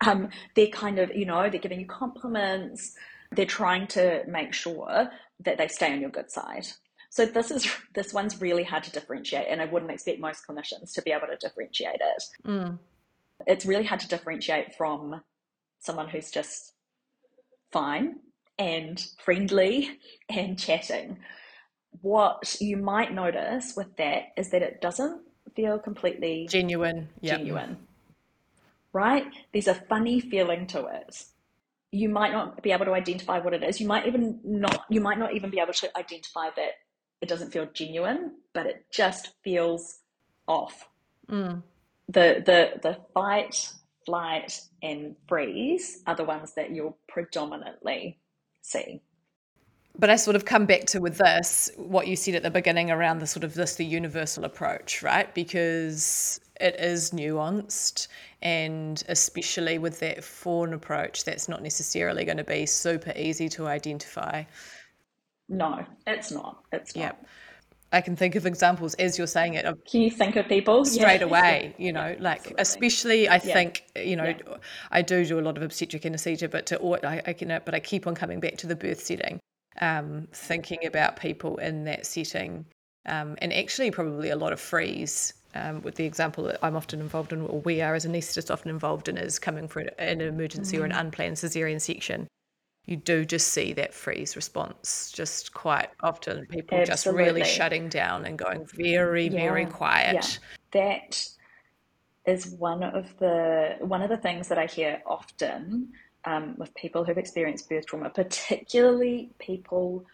Um, 0.07 0.31
they're 0.55 0.69
kind 0.69 0.99
of, 0.99 1.15
you 1.15 1.27
know, 1.27 1.49
they're 1.51 1.61
giving 1.61 1.81
you 1.81 1.87
compliments. 1.87 2.95
They're 3.33 3.47
trying 3.47 3.87
to 3.89 4.23
make 4.27 4.55
sure 4.55 5.11
that 5.41 5.59
they 5.59 5.69
stay 5.69 5.93
on 5.93 6.01
your 6.01 6.11
good 6.11 6.31
side. 6.31 6.67
So 7.11 7.27
this 7.27 7.51
is 7.51 7.71
this 7.95 8.13
one's 8.13 8.41
really 8.41 8.65
hard 8.65 8.83
to 8.85 8.91
differentiate, 8.91 9.47
and 9.49 9.63
I 9.63 9.67
wouldn't 9.67 9.93
expect 9.93 10.19
most 10.19 10.45
clinicians 10.49 10.93
to 10.95 11.03
be 11.03 11.13
able 11.13 11.29
to 11.29 11.37
differentiate 11.37 12.01
it. 12.01 12.25
Mm. 12.45 12.79
It's 13.47 13.67
really 13.67 13.85
hard 13.85 14.01
to 14.01 14.09
differentiate 14.09 14.75
from 14.75 15.21
someone 15.79 16.09
who's 16.09 16.31
just 16.31 16.73
fine 17.71 18.17
and 18.59 19.05
friendly 19.25 19.99
and 20.29 20.59
chatting. 20.59 21.19
What 22.01 22.57
you 22.61 22.79
might 22.79 23.13
notice 23.13 23.75
with 23.77 23.97
that 23.97 24.33
is 24.37 24.51
that 24.51 24.63
it 24.63 24.81
doesn't 24.81 25.23
feel 25.55 25.79
completely 25.79 26.47
genuine. 26.49 27.09
Yep. 27.21 27.39
Genuine. 27.39 27.77
Right? 28.93 29.27
There's 29.53 29.69
a 29.69 29.75
funny 29.75 30.21
feeling 30.21 30.67
to 30.69 30.87
it. 30.87 31.25
You 31.91 32.09
might 32.09 32.33
not 32.33 32.63
be 32.63 32.73
able 32.73 32.87
to 32.87 32.93
identify 32.93 33.39
what 33.39 33.55
it 33.55 33.63
is. 33.63 33.81
You 33.81 33.87
might 33.87 34.07
even 34.07 34.41
not 34.45 34.85
you 34.89 35.01
might 35.01 35.19
not 35.19 35.35
even 35.35 35.51
be 35.51 35.61
able 35.61 35.73
to 35.75 35.97
identify 35.97 36.51
that 36.57 36.73
it 37.21 37.29
doesn't 37.29 37.53
feel 37.53 37.67
genuine, 37.73 38.33
but 38.53 38.67
it 38.67 38.87
just 38.91 39.31
feels 39.43 40.01
off. 40.47 40.89
Mm. 41.31 41.63
The 42.09 42.43
the 42.45 42.81
the 42.83 42.99
fight, 43.15 43.73
flight, 44.05 44.61
and 44.83 45.17
freeze 45.29 46.03
are 46.07 46.17
the 46.17 46.25
ones 46.25 46.55
that 46.55 46.71
you'll 46.71 46.99
predominantly 47.09 48.19
see 48.61 49.01
but 49.97 50.11
I 50.11 50.17
sort 50.17 50.35
of 50.35 50.45
come 50.45 50.67
back 50.67 50.87
to 50.87 51.01
with 51.01 51.19
this 51.19 51.71
what 51.77 52.09
you 52.09 52.17
said 52.17 52.35
at 52.35 52.43
the 52.43 52.51
beginning 52.51 52.91
around 52.91 53.21
the 53.21 53.27
sort 53.27 53.45
of 53.45 53.55
this 53.55 53.77
the 53.77 53.85
universal 53.85 54.45
approach, 54.45 55.03
right? 55.03 55.33
Because 55.35 56.41
it 56.61 56.77
is 56.79 57.11
nuanced 57.11 58.09
and 58.43 59.03
especially 59.09 59.79
with 59.79 60.01
that 60.01 60.23
fawn 60.23 60.73
approach 60.73 61.25
that's 61.25 61.49
not 61.49 61.63
necessarily 61.63 62.25
going 62.25 62.37
to 62.37 62.45
be 62.45 62.67
super 62.67 63.13
easy 63.17 63.49
to 63.51 63.67
identify. 63.67 64.43
No, 65.49 65.85
it's 66.07 66.31
not. 66.31 66.65
It's 66.73 66.97
not. 66.97 67.03
Yeah. 67.03 67.29
I 67.93 68.01
can 68.01 68.17
think 68.17 68.35
of 68.35 68.45
examples 68.45 68.95
as 68.95 69.17
you're 69.17 69.29
saying 69.29 69.55
it. 69.55 69.65
Can 69.89 70.01
you 70.01 70.11
think 70.11 70.35
of 70.35 70.49
people 70.49 70.85
straight 70.85 71.21
yeah. 71.21 71.27
away? 71.27 71.75
You 71.79 71.93
know, 71.93 72.17
like 72.19 72.39
Absolutely. 72.41 72.63
especially 72.63 73.29
I 73.29 73.35
yeah. 73.35 73.39
think 73.39 73.85
you 73.95 74.17
know 74.17 74.25
yeah. 74.25 74.57
I 74.91 75.03
do 75.03 75.25
do 75.25 75.39
a 75.39 75.43
lot 75.43 75.57
of 75.57 75.63
obstetric 75.63 76.05
anesthesia, 76.05 76.49
but 76.49 76.67
to 76.67 77.07
I, 77.07 77.23
I 77.25 77.33
can 77.33 77.61
but 77.65 77.75
I 77.75 77.79
keep 77.79 78.09
on 78.09 78.17
coming 78.17 78.41
back 78.41 78.57
to 78.59 78.67
the 78.67 78.75
birth 78.75 79.01
setting 79.01 79.39
um, 79.81 80.29
thinking 80.33 80.87
about 80.87 81.17
people 81.17 81.57
in 81.59 81.85
that 81.85 82.07
setting, 82.07 82.65
um, 83.07 83.37
and 83.39 83.53
actually 83.53 83.91
probably 83.91 84.31
a 84.31 84.37
lot 84.37 84.53
of 84.53 84.61
freeze. 84.61 85.35
Um, 85.57 85.83
with 85.83 85.95
the 85.95 86.05
example 86.05 86.43
that 86.45 86.59
I'm 86.65 86.75
often 86.75 86.99
involved 86.99 87.33
in, 87.33 87.43
or 87.43 87.61
we 87.61 87.81
are 87.81 87.95
as 87.95 88.05
anaesthetists 88.05 88.51
often 88.51 88.71
involved 88.71 89.09
in, 89.09 89.17
is 89.17 89.39
coming 89.39 89.69
for 89.69 89.83
an 90.01 90.21
emergency 90.21 90.77
mm. 90.77 90.81
or 90.81 90.85
an 90.85 90.91
mm. 90.91 90.99
unplanned 90.99 91.37
cesarean 91.37 91.81
section. 91.81 92.27
You 92.87 92.97
do 92.97 93.25
just 93.25 93.49
see 93.49 93.73
that 93.75 93.95
freeze 93.95 94.37
response 94.37 95.11
just 95.15 95.55
quite 95.55 95.91
often. 96.01 96.47
People 96.47 96.79
Absolutely. 96.79 96.87
just 96.87 97.07
really 97.07 97.45
shutting 97.45 97.89
down 97.89 98.25
and 98.25 98.37
going 98.37 98.67
very, 98.67 99.29
yeah. 99.29 99.41
very 99.41 99.67
quiet. 99.67 100.41
Yeah. 100.75 100.83
that 100.83 101.29
is 102.27 102.51
one 102.59 102.83
of 102.83 103.17
the 103.19 103.77
one 103.81 104.03
of 104.03 104.11
the 104.11 104.17
things 104.17 104.49
that 104.49 104.59
I 104.59 104.67
hear 104.67 105.03
often 105.07 105.93
um, 106.25 106.55
with 106.57 106.75
people 106.75 107.05
who've 107.05 107.19
experienced 107.19 107.69
birth 107.69 107.87
trauma, 107.87 108.11
particularly 108.11 109.31
people 109.39 110.05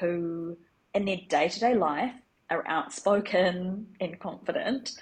who 0.00 0.56
in 0.94 1.04
their 1.04 1.18
day 1.28 1.48
to 1.48 1.60
day 1.60 1.74
life 1.74 2.12
are 2.50 2.66
outspoken 2.66 3.86
and 4.00 4.18
confident, 4.18 4.92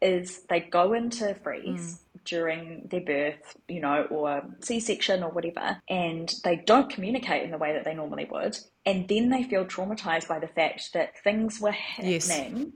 is 0.00 0.42
they 0.48 0.60
go 0.60 0.92
into 0.92 1.34
freeze 1.42 2.00
mm. 2.16 2.24
during 2.24 2.86
their 2.90 3.00
birth, 3.00 3.56
you 3.68 3.80
know, 3.80 4.04
or 4.10 4.42
C 4.60 4.80
section 4.80 5.22
or 5.22 5.30
whatever, 5.30 5.80
and 5.88 6.32
they 6.44 6.56
don't 6.56 6.90
communicate 6.90 7.42
in 7.42 7.50
the 7.50 7.58
way 7.58 7.72
that 7.72 7.84
they 7.84 7.94
normally 7.94 8.26
would. 8.30 8.58
And 8.86 9.08
then 9.08 9.28
they 9.28 9.42
feel 9.42 9.64
traumatized 9.64 10.28
by 10.28 10.38
the 10.38 10.48
fact 10.48 10.92
that 10.94 11.18
things 11.22 11.60
were 11.60 11.72
happening 11.72 12.12
yes. 12.12 12.66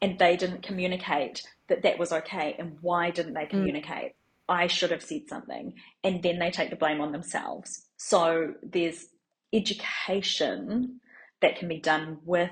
and 0.00 0.18
they 0.18 0.36
didn't 0.36 0.62
communicate 0.62 1.42
that 1.68 1.82
that 1.82 1.98
was 1.98 2.12
okay. 2.12 2.56
And 2.58 2.78
why 2.80 3.10
didn't 3.10 3.34
they 3.34 3.44
mm. 3.44 3.50
communicate? 3.50 4.12
Mm. 4.12 4.14
I 4.50 4.66
should 4.66 4.90
have 4.90 5.02
said 5.02 5.28
something. 5.28 5.74
And 6.04 6.22
then 6.22 6.38
they 6.38 6.50
take 6.50 6.70
the 6.70 6.76
blame 6.76 7.00
on 7.00 7.12
themselves. 7.12 7.86
So 7.96 8.54
there's 8.62 9.06
education 9.52 11.00
that 11.40 11.56
can 11.56 11.68
be 11.68 11.78
done 11.78 12.18
with 12.24 12.50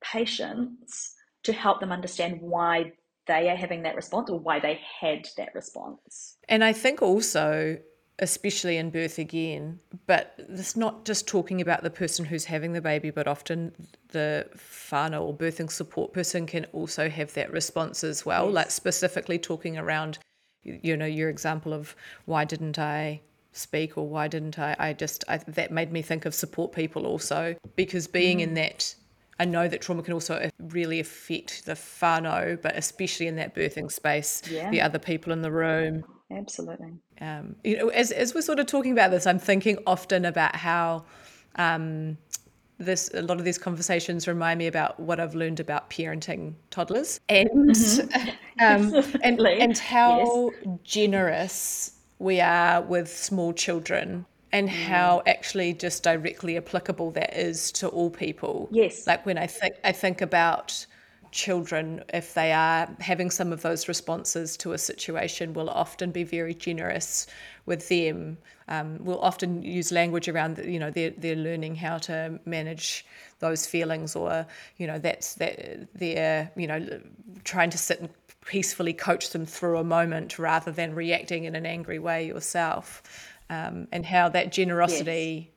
patients 0.00 1.14
to 1.44 1.52
help 1.52 1.80
them 1.80 1.92
understand 1.92 2.40
why 2.40 2.92
they 3.26 3.50
are 3.50 3.56
having 3.56 3.82
that 3.82 3.94
response 3.94 4.30
or 4.30 4.40
why 4.40 4.58
they 4.58 4.80
had 5.00 5.28
that 5.36 5.54
response. 5.54 6.36
And 6.48 6.64
I 6.64 6.72
think 6.72 7.02
also, 7.02 7.78
especially 8.18 8.78
in 8.78 8.90
birth 8.90 9.18
again, 9.18 9.80
but 10.06 10.34
it's 10.38 10.76
not 10.76 11.04
just 11.04 11.28
talking 11.28 11.60
about 11.60 11.82
the 11.82 11.90
person 11.90 12.24
who's 12.24 12.46
having 12.46 12.72
the 12.72 12.80
baby, 12.80 13.10
but 13.10 13.28
often 13.28 13.72
the 14.08 14.46
whānau 14.56 15.20
or 15.20 15.36
birthing 15.36 15.70
support 15.70 16.14
person 16.14 16.46
can 16.46 16.64
also 16.72 17.10
have 17.10 17.34
that 17.34 17.52
response 17.52 18.02
as 18.02 18.24
well, 18.24 18.46
yes. 18.46 18.54
like 18.54 18.70
specifically 18.70 19.38
talking 19.38 19.76
around, 19.76 20.18
you 20.62 20.96
know, 20.96 21.06
your 21.06 21.28
example 21.28 21.72
of 21.72 21.94
why 22.26 22.44
didn't 22.44 22.78
I 22.78 23.20
speak 23.52 23.96
or 23.98 24.08
why 24.08 24.28
didn't 24.28 24.58
I? 24.58 24.76
I 24.78 24.92
just, 24.92 25.24
I, 25.28 25.38
that 25.38 25.70
made 25.70 25.92
me 25.92 26.02
think 26.02 26.26
of 26.26 26.34
support 26.34 26.72
people 26.72 27.06
also 27.06 27.56
because 27.76 28.06
being 28.06 28.38
mm. 28.38 28.42
in 28.42 28.54
that 28.54 28.94
I 29.40 29.44
know 29.44 29.68
that 29.68 29.80
trauma 29.80 30.02
can 30.02 30.14
also 30.14 30.50
really 30.58 30.98
affect 30.98 31.64
the 31.64 31.74
whānau, 31.74 32.60
but 32.60 32.76
especially 32.76 33.28
in 33.28 33.36
that 33.36 33.54
birthing 33.54 33.90
space, 33.90 34.42
yeah. 34.50 34.68
the 34.70 34.80
other 34.80 34.98
people 34.98 35.32
in 35.32 35.42
the 35.42 35.52
room. 35.52 36.04
Absolutely. 36.30 36.94
Um, 37.20 37.54
you 37.62 37.78
know, 37.78 37.88
as, 37.88 38.10
as 38.10 38.34
we're 38.34 38.42
sort 38.42 38.58
of 38.58 38.66
talking 38.66 38.92
about 38.92 39.12
this, 39.12 39.26
I'm 39.26 39.38
thinking 39.38 39.78
often 39.86 40.24
about 40.24 40.56
how 40.56 41.04
um, 41.54 42.18
this 42.78 43.10
a 43.12 43.22
lot 43.22 43.38
of 43.38 43.44
these 43.44 43.58
conversations 43.58 44.28
remind 44.28 44.58
me 44.58 44.66
about 44.66 44.98
what 45.00 45.18
I've 45.18 45.34
learned 45.34 45.60
about 45.60 45.90
parenting 45.90 46.54
toddlers 46.70 47.20
and 47.28 47.48
mm-hmm. 47.50 48.60
um, 48.60 49.20
and, 49.22 49.40
and 49.40 49.78
how 49.78 50.50
yes. 50.64 50.78
generous 50.84 51.92
we 52.18 52.40
are 52.40 52.82
with 52.82 53.08
small 53.08 53.52
children 53.52 54.26
and 54.52 54.68
mm. 54.68 54.72
how 54.72 55.22
actually 55.26 55.74
just 55.74 56.02
directly 56.02 56.56
applicable 56.56 57.10
that 57.12 57.36
is 57.36 57.70
to 57.72 57.88
all 57.88 58.10
people. 58.10 58.68
Yes. 58.70 59.06
Like 59.06 59.26
when 59.26 59.38
I 59.38 59.46
think 59.46 59.74
I 59.84 59.92
think 59.92 60.20
about 60.20 60.86
children 61.30 62.02
if 62.14 62.32
they 62.32 62.52
are 62.52 62.88
having 63.00 63.30
some 63.30 63.52
of 63.52 63.60
those 63.60 63.86
responses 63.86 64.56
to 64.56 64.72
a 64.72 64.78
situation 64.78 65.52
will 65.52 65.68
often 65.68 66.10
be 66.10 66.24
very 66.24 66.54
generous 66.54 67.26
with 67.66 67.86
them 67.88 68.38
um, 68.68 68.98
we'll 69.00 69.20
often 69.20 69.62
use 69.62 69.90
language 69.90 70.28
around 70.28 70.58
you 70.58 70.78
know 70.78 70.90
they're, 70.90 71.10
they're 71.10 71.36
learning 71.36 71.74
how 71.74 71.98
to 71.98 72.38
manage 72.44 73.04
those 73.40 73.66
feelings 73.66 74.14
or 74.14 74.46
you 74.76 74.86
know 74.86 74.98
that's 74.98 75.34
that 75.34 75.88
they're 75.94 76.50
you 76.56 76.66
know 76.66 77.00
trying 77.44 77.70
to 77.70 77.78
sit 77.78 78.00
and 78.00 78.08
peacefully 78.46 78.92
coach 78.92 79.30
them 79.30 79.44
through 79.44 79.78
a 79.78 79.84
moment 79.84 80.38
rather 80.38 80.70
than 80.70 80.94
reacting 80.94 81.44
in 81.44 81.54
an 81.54 81.66
angry 81.66 81.98
way 81.98 82.26
yourself 82.26 83.02
um, 83.50 83.86
and 83.92 84.04
how 84.06 84.28
that 84.28 84.52
generosity 84.52 85.50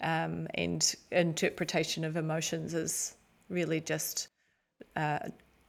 yes. 0.00 0.24
um, 0.26 0.46
and 0.54 0.94
interpretation 1.10 2.04
of 2.04 2.16
emotions 2.16 2.74
is 2.74 3.16
really 3.48 3.80
just 3.80 4.28
uh, 4.96 5.18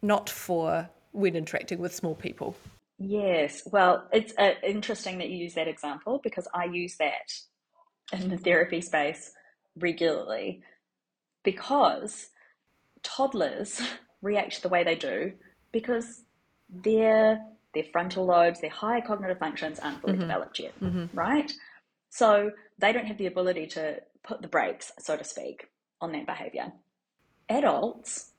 not 0.02 0.30
for 0.30 0.90
when 1.12 1.36
interacting 1.36 1.80
with 1.80 1.94
small 1.94 2.16
people. 2.16 2.56
Yes, 3.00 3.64
well, 3.66 4.08
it's 4.14 4.34
uh, 4.38 4.54
interesting 4.64 5.18
that 5.18 5.30
you 5.30 5.38
use 5.38 5.56
that 5.56 5.68
example 5.68 6.20
because 6.24 6.48
I 6.54 6.66
use 6.66 6.96
that 6.98 7.34
in 8.12 8.30
the 8.30 8.38
therapy 8.38 8.82
space 8.82 9.32
regularly 9.76 10.62
because 11.44 12.30
toddlers 13.02 13.82
react 14.22 14.62
the 14.62 14.70
way 14.70 14.84
they 14.84 14.96
do 14.96 15.34
because 15.72 16.24
their 16.70 17.42
their 17.74 17.84
frontal 17.92 18.26
lobes, 18.26 18.62
their 18.62 18.70
higher 18.70 19.02
cognitive 19.02 19.40
functions 19.40 19.80
aren't 19.80 20.00
fully 20.02 20.14
mm-hmm. 20.14 20.22
developed 20.22 20.60
yet, 20.60 20.80
mm-hmm. 20.80 21.06
right? 21.18 21.52
So 22.10 22.52
they 22.78 22.94
don't 22.94 23.08
have 23.08 23.18
the 23.18 23.26
ability 23.26 23.68
to 23.68 24.00
put 24.24 24.42
the 24.42 24.48
brakes, 24.48 24.92
so 25.00 25.18
to 25.18 25.24
speak, 25.24 25.70
on 26.00 26.12
that 26.12 26.28
behavior. 26.28 26.72
Adults 27.50 28.30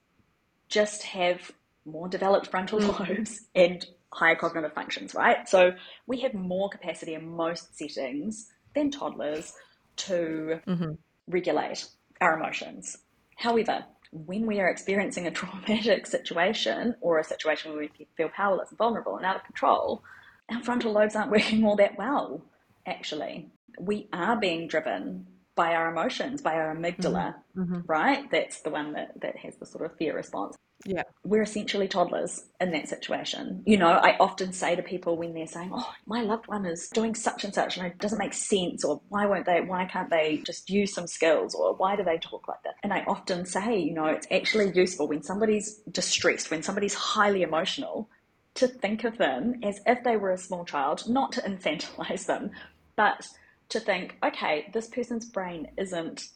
just 0.69 1.03
have 1.03 1.51
more 1.85 2.09
developed 2.09 2.47
frontal 2.47 2.79
mm-hmm. 2.79 3.13
lobes 3.17 3.41
and 3.55 3.85
higher 4.15 4.37
cognitive 4.37 4.73
functions, 4.73 5.15
right? 5.15 5.49
So 5.49 5.73
we 6.07 6.21
have 6.21 6.35
more 6.35 6.69
capacity 6.71 7.15
in 7.15 7.29
most 7.29 7.77
settings 7.77 8.51
than 8.75 8.91
toddlers 8.91 9.53
to 9.97 10.61
mm-hmm. 10.67 10.93
regulate 11.29 11.87
our 12.21 12.39
emotions. 12.39 12.99
However, 13.37 13.85
when 14.13 14.47
we 14.47 14.61
are 14.61 14.69
experiencing 14.69 15.27
a 15.27 15.31
traumatic 15.39 16.07
situation 16.07 16.95
or 17.01 17.19
a 17.19 17.25
situation 17.25 17.73
where 17.73 17.81
we 17.81 18.07
feel 18.17 18.29
powerless 18.29 18.71
and 18.71 18.79
vulnerable 18.79 19.17
and 19.17 19.27
out 19.27 19.37
of 19.37 19.45
control, 19.45 20.03
our 20.51 20.63
frontal 20.63 20.93
lobes 20.93 21.17
aren't 21.17 21.31
working 21.33 21.65
all 21.65 21.77
that 21.77 21.99
well, 21.99 22.43
actually. 22.87 23.51
We 23.79 24.09
are 24.13 24.37
being 24.37 24.69
driven 24.69 25.27
by 25.57 25.75
our 25.75 25.91
emotions, 25.91 26.43
by 26.43 26.55
our 26.55 26.75
amygdala, 26.75 27.35
mm-hmm. 27.57 27.63
mm-hmm. 27.63 27.81
right? 27.87 28.31
That's 28.31 28.61
the 28.61 28.71
one 28.71 28.93
that, 28.93 29.21
that 29.21 29.37
has 29.39 29.57
the 29.57 29.67
sort 29.67 29.85
of 29.85 29.97
fear 29.97 30.15
response. 30.15 30.57
Yeah. 30.85 31.05
We're 31.25 31.43
essentially 31.43 31.89
toddlers 31.89 32.45
in 32.61 32.71
that 32.73 32.89
situation. 32.89 33.63
You 33.67 33.79
know, 33.79 33.89
I 33.89 34.17
often 34.19 34.53
say 34.53 34.77
to 34.77 34.83
people 34.83 35.17
when 35.17 35.33
they're 35.33 35.47
saying, 35.47 35.71
Oh, 35.73 35.93
my 36.07 36.23
loved 36.23 36.47
one 36.47 36.67
is 36.67 36.89
doing 36.91 37.15
such 37.15 37.45
and 37.45 37.55
such 37.55 37.77
and 37.77 37.87
it 37.87 37.99
doesn't 37.99 38.19
make 38.19 38.35
sense, 38.35 38.85
or 38.85 39.01
why 39.09 39.27
won't 39.27 39.47
they, 39.47 39.61
why 39.61 39.87
can't 39.87 40.11
they 40.11 40.43
just 40.45 40.69
use 40.69 40.93
some 40.93 41.07
skills, 41.07 41.55
or 41.55 41.75
why 41.75 41.97
do 41.97 42.05
they 42.05 42.19
talk 42.19 42.49
like 42.49 42.63
that? 42.65 42.75
And 42.83 42.93
I 42.93 43.05
often 43.07 43.47
say, 43.47 43.79
you 43.79 43.95
know, 43.95 44.07
it's 44.07 44.27
actually 44.31 44.73
useful 44.73 45.09
when 45.09 45.23
somebody's 45.23 45.77
distressed, 45.91 46.51
when 46.51 46.63
somebody's 46.63 46.95
highly 46.95 47.43
emotional, 47.43 48.09
to 48.55 48.69
think 48.69 49.05
of 49.05 49.19
them 49.19 49.61
as 49.63 49.81
if 49.87 50.05
they 50.05 50.17
were 50.17 50.33
a 50.33 50.39
small 50.39 50.65
child, 50.65 51.09
not 51.09 51.33
to 51.33 51.41
infantilize 51.41 52.27
them, 52.27 52.51
but 52.95 53.27
to 53.71 53.81
think, 53.81 54.17
okay, 54.23 54.71
this 54.73 54.89
person's 54.89 55.25
brain 55.25 55.69
isn't 55.79 56.29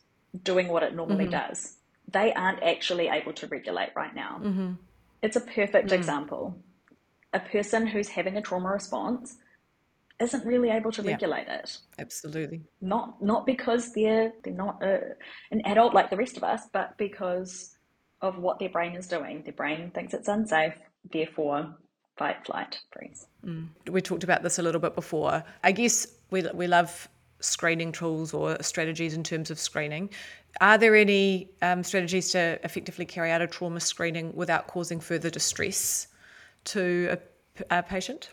doing 0.42 0.68
what 0.68 0.82
it 0.82 0.94
normally 0.94 1.24
mm-hmm. 1.24 1.48
does 1.50 1.77
they 2.10 2.32
aren't 2.32 2.62
actually 2.62 3.08
able 3.08 3.32
to 3.34 3.46
regulate 3.46 3.90
right 3.94 4.14
now. 4.14 4.40
Mm-hmm. 4.42 4.72
It's 5.22 5.36
a 5.36 5.40
perfect 5.40 5.90
mm. 5.90 5.92
example. 5.92 6.56
A 7.32 7.40
person 7.40 7.86
who's 7.86 8.08
having 8.08 8.36
a 8.36 8.42
trauma 8.42 8.70
response 8.70 9.36
isn't 10.20 10.44
really 10.44 10.70
able 10.70 10.90
to 10.92 11.02
regulate 11.02 11.44
yeah, 11.46 11.58
it. 11.58 11.78
Absolutely. 11.98 12.62
Not 12.80 13.22
not 13.22 13.46
because 13.46 13.92
they're 13.92 14.32
they're 14.42 14.54
not 14.54 14.82
a, 14.82 15.14
an 15.50 15.62
adult 15.64 15.94
like 15.94 16.10
the 16.10 16.16
rest 16.16 16.36
of 16.36 16.44
us, 16.44 16.62
but 16.72 16.96
because 16.96 17.76
of 18.20 18.38
what 18.38 18.58
their 18.58 18.70
brain 18.70 18.96
is 18.96 19.06
doing. 19.06 19.42
Their 19.42 19.52
brain 19.52 19.90
thinks 19.94 20.14
it's 20.14 20.28
unsafe, 20.28 20.74
therefore 21.12 21.76
fight, 22.16 22.44
flight, 22.44 22.80
freeze. 22.90 23.26
Mm. 23.44 23.68
We 23.88 24.00
talked 24.02 24.24
about 24.24 24.42
this 24.42 24.58
a 24.58 24.62
little 24.62 24.80
bit 24.80 24.94
before. 24.94 25.44
I 25.62 25.72
guess 25.72 26.06
we 26.30 26.42
we 26.52 26.66
love 26.66 27.08
screening 27.40 27.92
tools 27.92 28.34
or 28.34 28.60
strategies 28.62 29.14
in 29.14 29.22
terms 29.22 29.50
of 29.50 29.58
screening. 29.58 30.10
Are 30.60 30.78
there 30.78 30.96
any 30.96 31.50
um, 31.62 31.84
strategies 31.84 32.30
to 32.32 32.58
effectively 32.64 33.06
carry 33.06 33.30
out 33.30 33.42
a 33.42 33.46
trauma 33.46 33.80
screening 33.80 34.34
without 34.34 34.66
causing 34.66 35.00
further 35.00 35.30
distress 35.30 36.08
to 36.64 37.18
a, 37.70 37.78
a 37.78 37.82
patient? 37.82 38.30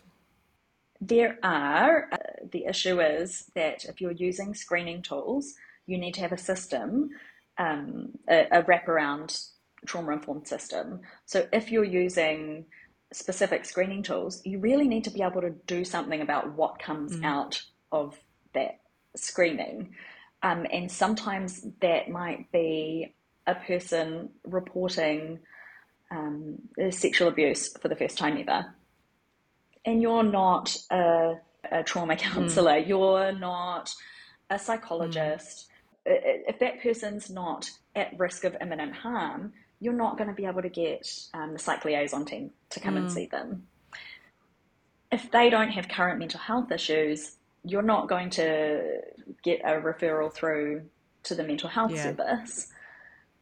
There 1.00 1.38
are. 1.42 2.08
Uh, 2.10 2.16
the 2.50 2.64
issue 2.66 3.00
is 3.00 3.50
that 3.54 3.84
if 3.84 4.00
you're 4.00 4.12
using 4.12 4.54
screening 4.54 5.02
tools, 5.02 5.54
you 5.86 5.98
need 5.98 6.14
to 6.14 6.20
have 6.20 6.32
a 6.32 6.38
system, 6.38 7.10
um, 7.58 8.10
a, 8.28 8.46
a 8.50 8.62
wraparound 8.62 9.48
trauma 9.84 10.12
informed 10.12 10.48
system. 10.48 11.00
So 11.26 11.46
if 11.52 11.70
you're 11.70 11.84
using 11.84 12.66
specific 13.12 13.64
screening 13.64 14.02
tools, 14.02 14.42
you 14.44 14.58
really 14.58 14.88
need 14.88 15.04
to 15.04 15.10
be 15.10 15.22
able 15.22 15.42
to 15.42 15.50
do 15.50 15.84
something 15.84 16.20
about 16.20 16.54
what 16.54 16.78
comes 16.78 17.16
mm. 17.16 17.24
out 17.24 17.62
of 17.92 18.18
that 18.54 18.80
screening. 19.16 19.94
Um, 20.42 20.66
and 20.72 20.90
sometimes 20.90 21.66
that 21.80 22.10
might 22.10 22.50
be 22.52 23.14
a 23.46 23.54
person 23.54 24.30
reporting 24.44 25.38
um, 26.10 26.58
sexual 26.90 27.28
abuse 27.28 27.76
for 27.76 27.88
the 27.88 27.96
first 27.96 28.18
time 28.18 28.38
ever. 28.38 28.74
And 29.84 30.02
you're 30.02 30.22
not 30.22 30.76
a, 30.90 31.34
a 31.70 31.82
trauma 31.82 32.16
counselor, 32.16 32.80
mm. 32.80 32.88
you're 32.88 33.32
not 33.32 33.92
a 34.50 34.58
psychologist. 34.58 35.68
Mm. 36.06 36.42
If 36.48 36.58
that 36.60 36.82
person's 36.82 37.30
not 37.30 37.70
at 37.94 38.18
risk 38.18 38.44
of 38.44 38.56
imminent 38.60 38.94
harm, 38.94 39.52
you're 39.80 39.92
not 39.92 40.16
going 40.16 40.28
to 40.28 40.34
be 40.34 40.46
able 40.46 40.62
to 40.62 40.68
get 40.68 41.08
um, 41.34 41.52
the 41.52 41.58
psych 41.58 41.84
liaison 41.84 42.24
team 42.24 42.50
to 42.70 42.80
come 42.80 42.94
mm. 42.94 42.98
and 42.98 43.12
see 43.12 43.26
them. 43.26 43.66
If 45.10 45.30
they 45.30 45.50
don't 45.50 45.70
have 45.70 45.88
current 45.88 46.18
mental 46.18 46.40
health 46.40 46.70
issues, 46.72 47.36
you're 47.66 47.82
not 47.82 48.08
going 48.08 48.30
to 48.30 49.00
get 49.42 49.60
a 49.64 49.80
referral 49.80 50.32
through 50.32 50.86
to 51.24 51.34
the 51.34 51.42
mental 51.42 51.68
health 51.68 51.92
yeah. 51.92 52.02
service. 52.02 52.68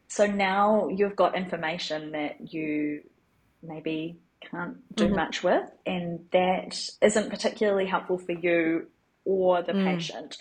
So 0.08 0.26
now 0.26 0.88
you've 0.88 1.16
got 1.16 1.36
information 1.36 2.12
that 2.12 2.52
you 2.52 3.02
maybe 3.62 4.18
can't 4.50 4.76
do 4.94 5.06
mm-hmm. 5.06 5.16
much 5.16 5.42
with, 5.42 5.70
and 5.86 6.26
that 6.32 6.78
isn't 7.00 7.30
particularly 7.30 7.86
helpful 7.86 8.18
for 8.18 8.32
you 8.32 8.86
or 9.24 9.62
the 9.62 9.72
mm. 9.72 9.84
patient. 9.84 10.36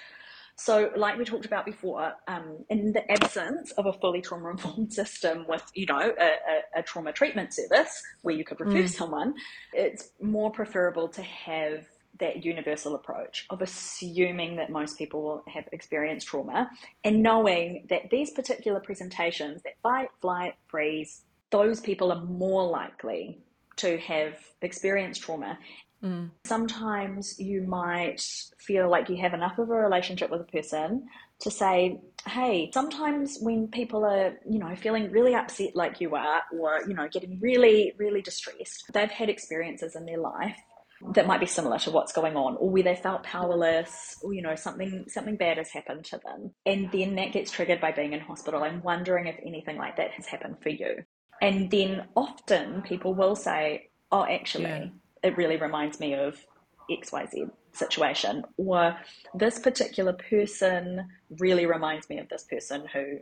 So, 0.56 0.92
like 0.96 1.18
we 1.18 1.26
talked 1.26 1.46
about 1.46 1.66
before, 1.66 2.14
um, 2.28 2.64
in 2.70 2.94
the 2.94 3.10
absence 3.12 3.72
of 3.72 3.88
a 3.88 3.94
fully 3.94 4.22
trauma 4.22 4.52
informed 4.52 4.94
system 5.02 5.46
with, 5.48 5.64
you 5.74 5.88
know, 5.88 6.00
a, 6.00 6.26
a, 6.26 6.80
a, 6.80 6.84
trauma 6.84 7.12
treatment 7.12 7.54
service 7.54 8.04
where 8.22 8.36
you 8.36 8.46
could 8.46 8.60
refer 8.60 8.84
mm. 8.84 8.90
someone, 8.90 9.34
it's 9.74 10.10
more 10.22 10.52
preferable 10.52 11.08
to 11.08 11.24
have 11.24 11.86
that 12.20 12.46
universal 12.46 12.96
approach 12.96 13.46
of 13.50 13.62
assuming 13.62 14.56
that 14.58 14.70
most 14.70 14.98
people 14.98 15.44
have 15.48 15.66
experienced 15.72 16.28
trauma 16.28 16.70
and 17.04 17.24
knowing 17.24 17.86
that 17.90 18.10
these 18.12 18.32
particular 18.32 18.80
presentations, 18.80 19.62
that 19.64 19.74
fight, 19.82 20.10
flight, 20.22 20.54
freeze, 20.68 21.22
those 21.50 21.80
people 21.80 22.12
are 22.12 22.24
more 22.26 22.66
likely 22.68 23.40
to 23.78 23.98
have 23.98 24.36
experienced 24.62 25.22
trauma. 25.22 25.58
Mm. 26.04 26.30
Sometimes 26.44 27.40
you 27.40 27.62
might 27.62 28.22
feel 28.60 28.90
like 28.90 29.10
you 29.10 29.18
have 29.18 29.34
enough 29.34 29.58
of 29.58 29.70
a 29.70 29.74
relationship 29.74 30.30
with 30.30 30.42
a 30.42 30.46
person 30.46 31.08
to 31.40 31.50
say, 31.50 32.00
hey, 32.28 32.70
sometimes 32.74 33.38
when 33.42 33.68
people 33.68 34.06
are, 34.06 34.38
you 34.50 34.60
know, 34.60 34.76
feeling 34.76 35.10
really 35.12 35.34
upset 35.34 35.76
like 35.76 36.00
you 36.00 36.16
are, 36.16 36.42
or, 36.58 36.82
you 36.88 36.94
know, 36.94 37.08
getting 37.08 37.40
really, 37.40 37.94
really 37.98 38.22
distressed, 38.22 38.86
they've 38.94 39.10
had 39.10 39.30
experiences 39.30 39.96
in 39.96 40.06
their 40.06 40.20
life 40.20 40.58
that 41.14 41.28
might 41.28 41.40
be 41.40 41.46
similar 41.46 41.78
to 41.78 41.92
what's 41.92 42.14
going 42.14 42.36
on 42.36 42.56
or 42.58 42.70
where 42.70 42.84
they 42.84 42.96
felt 42.96 43.24
powerless 43.24 44.18
or 44.22 44.34
you 44.34 44.42
know 44.42 44.56
something 44.56 45.06
something 45.08 45.36
bad 45.36 45.58
has 45.58 45.70
happened 45.70 46.06
to 46.06 46.20
them 46.24 46.52
and 46.66 46.92
then 46.92 47.16
that 47.16 47.32
gets 47.32 47.52
triggered 47.52 47.82
by 47.82 47.92
being 47.92 48.14
in 48.14 48.20
hospital 48.20 48.64
i'm 48.64 48.82
wondering 48.84 49.28
if 49.28 49.36
anything 49.46 49.78
like 49.78 49.98
that 49.98 50.12
has 50.12 50.26
happened 50.28 50.56
for 50.62 50.70
you 50.70 51.04
and 51.44 51.70
then 51.70 52.06
often 52.16 52.82
people 52.84 53.14
will 53.14 53.36
say, 53.36 53.90
oh, 54.14 54.26
actually, 54.26 54.64
yeah. 54.64 54.88
it 55.24 55.36
really 55.36 55.58
reminds 55.58 56.00
me 56.00 56.14
of 56.14 56.38
XYZ 56.90 57.52
situation, 57.74 58.46
or 58.56 58.96
this 59.36 59.60
particular 59.60 60.14
person 60.14 61.06
really 61.40 61.66
reminds 61.66 62.10
me 62.10 62.20
of 62.20 62.30
this 62.30 62.46
person 62.46 62.86
who 62.94 63.20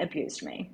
abused 0.00 0.42
me. 0.42 0.72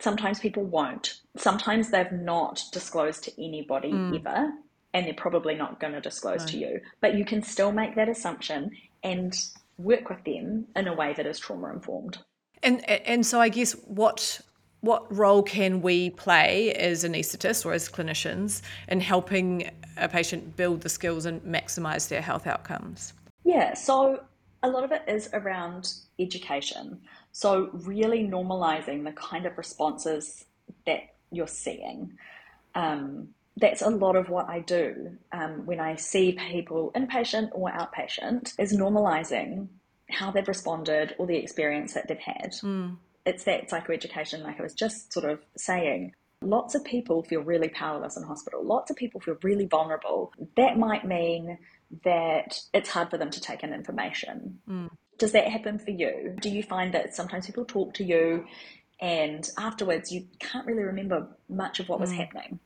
Sometimes 0.00 0.38
people 0.38 0.64
won't. 0.64 1.20
Sometimes 1.36 1.90
they've 1.90 2.12
not 2.12 2.62
disclosed 2.72 3.24
to 3.24 3.42
anybody 3.42 3.92
mm. 3.92 4.20
ever, 4.20 4.50
and 4.94 5.04
they're 5.04 5.12
probably 5.12 5.54
not 5.54 5.80
going 5.80 5.92
to 5.92 6.00
disclose 6.00 6.40
no. 6.42 6.46
to 6.46 6.56
you. 6.56 6.80
But 7.00 7.16
you 7.16 7.24
can 7.24 7.42
still 7.42 7.72
make 7.72 7.96
that 7.96 8.08
assumption 8.08 8.70
and 9.02 9.36
work 9.76 10.08
with 10.08 10.24
them 10.24 10.66
in 10.76 10.88
a 10.88 10.94
way 10.94 11.12
that 11.14 11.26
is 11.26 11.38
trauma 11.38 11.72
informed. 11.72 12.18
And 12.62 12.88
and 12.88 13.26
so 13.26 13.40
I 13.40 13.50
guess 13.50 13.72
what 13.84 14.40
what 14.80 15.14
role 15.14 15.42
can 15.42 15.82
we 15.82 16.10
play 16.10 16.72
as 16.74 17.04
anaesthetists 17.04 17.66
or 17.66 17.72
as 17.72 17.88
clinicians 17.88 18.62
in 18.88 19.00
helping 19.00 19.70
a 19.96 20.08
patient 20.08 20.56
build 20.56 20.82
the 20.82 20.88
skills 20.88 21.26
and 21.26 21.42
maximize 21.42 22.08
their 22.08 22.20
health 22.22 22.46
outcomes? 22.46 23.12
Yeah, 23.44 23.74
so 23.74 24.22
a 24.62 24.68
lot 24.68 24.84
of 24.84 24.92
it 24.92 25.02
is 25.08 25.28
around 25.32 25.92
education. 26.18 27.00
So, 27.32 27.70
really 27.72 28.26
normalizing 28.26 29.04
the 29.04 29.12
kind 29.12 29.44
of 29.44 29.58
responses 29.58 30.44
that 30.86 31.14
you're 31.30 31.46
seeing. 31.46 32.12
Um, 32.74 33.33
that's 33.56 33.82
a 33.82 33.90
lot 33.90 34.16
of 34.16 34.28
what 34.28 34.48
I 34.48 34.60
do 34.60 35.16
um, 35.32 35.66
when 35.66 35.80
I 35.80 35.96
see 35.96 36.32
people 36.32 36.90
inpatient 36.94 37.50
or 37.52 37.70
outpatient, 37.70 38.54
is 38.58 38.76
normalizing 38.76 39.68
how 40.10 40.30
they've 40.30 40.46
responded 40.46 41.14
or 41.18 41.26
the 41.26 41.36
experience 41.36 41.94
that 41.94 42.08
they've 42.08 42.18
had. 42.18 42.52
Mm 42.62 42.96
it's 43.26 43.44
that 43.44 43.70
psychoeducation, 43.70 44.42
like 44.42 44.60
I 44.60 44.62
was 44.62 44.74
just 44.74 45.12
sort 45.12 45.30
of 45.30 45.40
saying. 45.56 46.14
Lots 46.42 46.74
of 46.74 46.84
people 46.84 47.22
feel 47.22 47.40
really 47.40 47.68
powerless 47.68 48.16
in 48.16 48.22
hospital. 48.22 48.62
Lots 48.62 48.90
of 48.90 48.96
people 48.96 49.20
feel 49.20 49.38
really 49.42 49.64
vulnerable. 49.64 50.32
That 50.56 50.78
might 50.78 51.06
mean 51.06 51.58
that 52.04 52.60
it's 52.74 52.90
hard 52.90 53.10
for 53.10 53.16
them 53.16 53.30
to 53.30 53.40
take 53.40 53.62
in 53.62 53.72
information. 53.72 54.58
Mm. 54.68 54.90
Does 55.16 55.32
that 55.32 55.48
happen 55.48 55.78
for 55.78 55.90
you? 55.90 56.36
Do 56.40 56.50
you 56.50 56.62
find 56.62 56.92
that 56.92 57.14
sometimes 57.14 57.46
people 57.46 57.64
talk 57.64 57.94
to 57.94 58.04
you 58.04 58.44
and 59.00 59.48
afterwards 59.56 60.12
you 60.12 60.26
can't 60.38 60.66
really 60.66 60.82
remember 60.82 61.28
much 61.48 61.80
of 61.80 61.88
what 61.88 61.98
was 61.98 62.10
mm. 62.10 62.16
happening? 62.16 62.58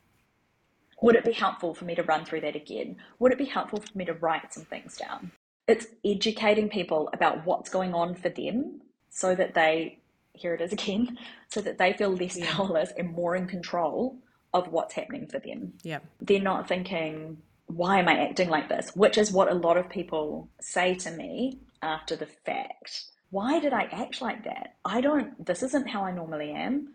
Would 1.02 1.16
it 1.16 1.24
be 1.24 1.32
helpful 1.32 1.74
for 1.74 1.84
me 1.84 1.94
to 1.94 2.02
run 2.02 2.24
through 2.24 2.40
that 2.42 2.56
again? 2.56 2.96
Would 3.18 3.32
it 3.32 3.38
be 3.38 3.44
helpful 3.44 3.80
for 3.80 3.96
me 3.96 4.04
to 4.04 4.14
write 4.14 4.52
some 4.52 4.64
things 4.64 4.96
down? 4.96 5.32
It's 5.66 5.86
educating 6.04 6.68
people 6.68 7.10
about 7.12 7.44
what's 7.44 7.70
going 7.70 7.94
on 7.94 8.14
for 8.14 8.30
them 8.30 8.80
so 9.10 9.34
that 9.34 9.54
they 9.54 9.98
here 10.38 10.54
it 10.54 10.60
is 10.60 10.72
again, 10.72 11.18
so 11.48 11.60
that 11.60 11.78
they 11.78 11.92
feel 11.92 12.10
less 12.10 12.36
yeah. 12.36 12.46
powerless 12.54 12.92
and 12.96 13.12
more 13.12 13.36
in 13.36 13.46
control 13.46 14.16
of 14.54 14.68
what's 14.68 14.94
happening 14.94 15.26
for 15.26 15.38
them. 15.38 15.74
Yeah. 15.82 15.98
They're 16.20 16.40
not 16.40 16.68
thinking, 16.68 17.38
why 17.66 17.98
am 17.98 18.08
I 18.08 18.28
acting 18.28 18.48
like 18.48 18.68
this? 18.68 18.94
Which 18.94 19.18
is 19.18 19.30
what 19.30 19.50
a 19.50 19.54
lot 19.54 19.76
of 19.76 19.90
people 19.90 20.48
say 20.60 20.94
to 20.96 21.10
me 21.10 21.58
after 21.82 22.16
the 22.16 22.26
fact. 22.26 23.04
Why 23.30 23.60
did 23.60 23.74
I 23.74 23.82
act 23.92 24.22
like 24.22 24.44
that? 24.44 24.76
I 24.84 25.02
don't, 25.02 25.44
this 25.44 25.62
isn't 25.62 25.90
how 25.90 26.04
I 26.04 26.12
normally 26.12 26.50
am. 26.50 26.94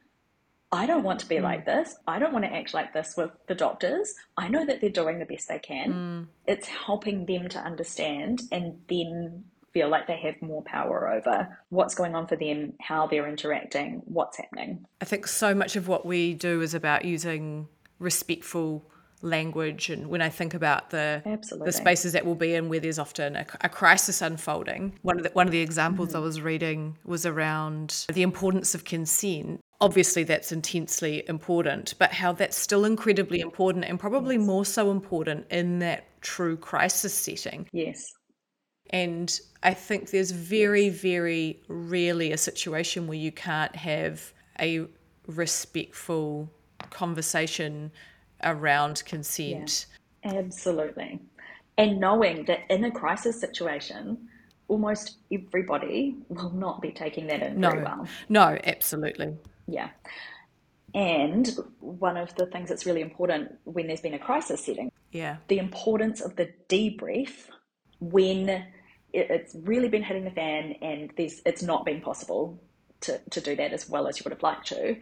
I 0.74 0.88
don't 0.88 1.04
want 1.04 1.20
to 1.20 1.28
be 1.28 1.36
mm. 1.36 1.44
like 1.44 1.66
this. 1.66 1.96
I 2.08 2.18
don't 2.18 2.34
want 2.34 2.46
to 2.46 2.54
act 2.54 2.74
like 2.74 2.94
this 2.94 3.16
with 3.16 3.30
the 3.48 3.54
doctors. 3.54 4.16
I 4.38 4.48
know 4.48 4.66
that 4.66 4.82
they're 4.82 4.90
doing 4.90 5.20
the 5.20 5.26
best 5.26 5.48
they 5.48 5.60
can. 5.60 5.94
Mm. 5.94 6.28
It's 6.48 6.68
helping 6.68 7.28
them 7.28 7.48
to 7.50 7.60
understand 7.60 8.42
and 8.52 8.80
then 8.90 9.44
feel 9.72 9.88
like 9.90 10.08
they 10.08 10.18
have 10.18 10.42
more 10.42 10.64
power 10.64 11.12
over 11.12 11.60
what's 11.70 11.96
going 11.96 12.16
on 12.16 12.28
for 12.28 12.36
them, 12.36 12.74
how 12.82 13.08
they're 13.08 13.28
interacting, 13.28 14.02
what's 14.06 14.38
happening. 14.38 14.86
I 15.00 15.06
think 15.06 15.28
so 15.28 15.54
much 15.54 15.76
of 15.76 15.88
what 15.88 16.06
we 16.06 16.34
do 16.34 16.62
is 16.62 16.74
about 16.74 17.06
using 17.06 17.68
respectful 18.00 18.90
language 19.22 19.90
and 19.90 20.08
when 20.08 20.22
I 20.22 20.28
think 20.28 20.54
about 20.54 20.90
the 20.90 21.22
Absolutely. 21.26 21.66
the 21.66 21.72
spaces 21.72 22.12
that 22.12 22.26
we'll 22.26 22.36
be 22.36 22.56
in 22.56 22.68
where 22.68 22.82
there's 22.82 23.00
often 23.00 23.38
a, 23.38 23.46
a 23.62 23.70
crisis 23.70 24.22
unfolding 24.22 25.00
one 25.02 25.18
of 25.18 25.24
the 25.24 25.30
one 25.30 25.48
of 25.48 25.54
the 25.54 25.62
examples 25.62 26.10
mm-hmm. 26.10 26.18
I 26.18 26.20
was 26.20 26.42
reading 26.42 26.98
was 27.06 27.26
around 27.26 28.06
the 28.12 28.22
importance 28.22 28.76
of 28.76 28.84
consent 28.84 29.62
obviously 29.84 30.24
that's 30.24 30.52
intensely 30.52 31.24
important 31.28 31.94
but 32.00 32.12
how 32.12 32.32
that's 32.32 32.58
still 32.58 32.86
incredibly 32.86 33.40
important 33.40 33.86
and 33.86 34.00
probably 34.00 34.36
yes. 34.36 34.46
more 34.46 34.66
so 34.66 34.92
important 34.92 35.46
in 35.50 35.80
that 35.80 36.06
true 36.22 36.56
crisis 36.58 37.14
setting 37.14 37.68
yes 37.72 38.14
and 38.90 39.40
I 39.64 39.74
think 39.74 40.12
there's 40.12 40.32
very, 40.32 40.90
very 40.90 41.62
rarely 41.68 42.32
a 42.32 42.38
situation 42.38 43.08
where 43.08 43.18
you 43.18 43.32
can't 43.32 43.76
have 43.76 44.34
a 44.60 44.86
respectful 45.28 46.50
conversation 46.90 47.92
around 48.44 49.04
consent. 49.06 49.88
Yeah, 50.24 50.34
absolutely. 50.36 51.20
And 51.78 52.00
knowing 52.00 52.46
that 52.46 52.60
in 52.70 52.84
a 52.84 52.92
crisis 52.92 53.40
situation, 53.40 54.28
almost 54.68 55.18
everybody 55.32 56.18
will 56.30 56.52
not 56.52 56.82
be 56.82 56.92
taking 56.92 57.28
that 57.28 57.42
in 57.42 57.60
no, 57.60 57.72
very 57.72 57.84
well. 57.84 58.08
No, 58.30 58.60
absolutely. 58.66 59.34
Yeah. 59.68 59.90
And 60.94 61.50
one 61.80 62.18
of 62.18 62.36
the 62.36 62.46
things 62.46 62.70
that's 62.70 62.86
really 62.86 63.02
important 63.02 63.58
when 63.64 63.88
there's 63.88 64.02
been 64.02 64.14
a 64.14 64.20
crisis 64.20 64.64
setting, 64.64 64.92
yeah, 65.12 65.38
the 65.48 65.58
importance 65.58 66.22
of 66.22 66.36
the 66.36 66.50
debrief 66.70 67.48
when 68.00 68.66
it's 69.12 69.56
really 69.64 69.90
been 69.90 70.04
hitting 70.04 70.24
the 70.24 70.32
fan 70.32 70.76
and 70.82 71.12
there's 71.18 71.42
it's 71.46 71.64
not 71.64 71.86
been 71.86 72.02
possible 72.02 72.62
to, 73.02 73.20
to 73.32 73.42
do 73.42 73.56
that 73.56 73.74
as 73.74 73.90
well 73.90 74.08
as 74.08 74.20
you 74.20 74.24
would 74.26 74.34
have 74.34 74.44
liked 74.44 74.68
to. 74.68 74.96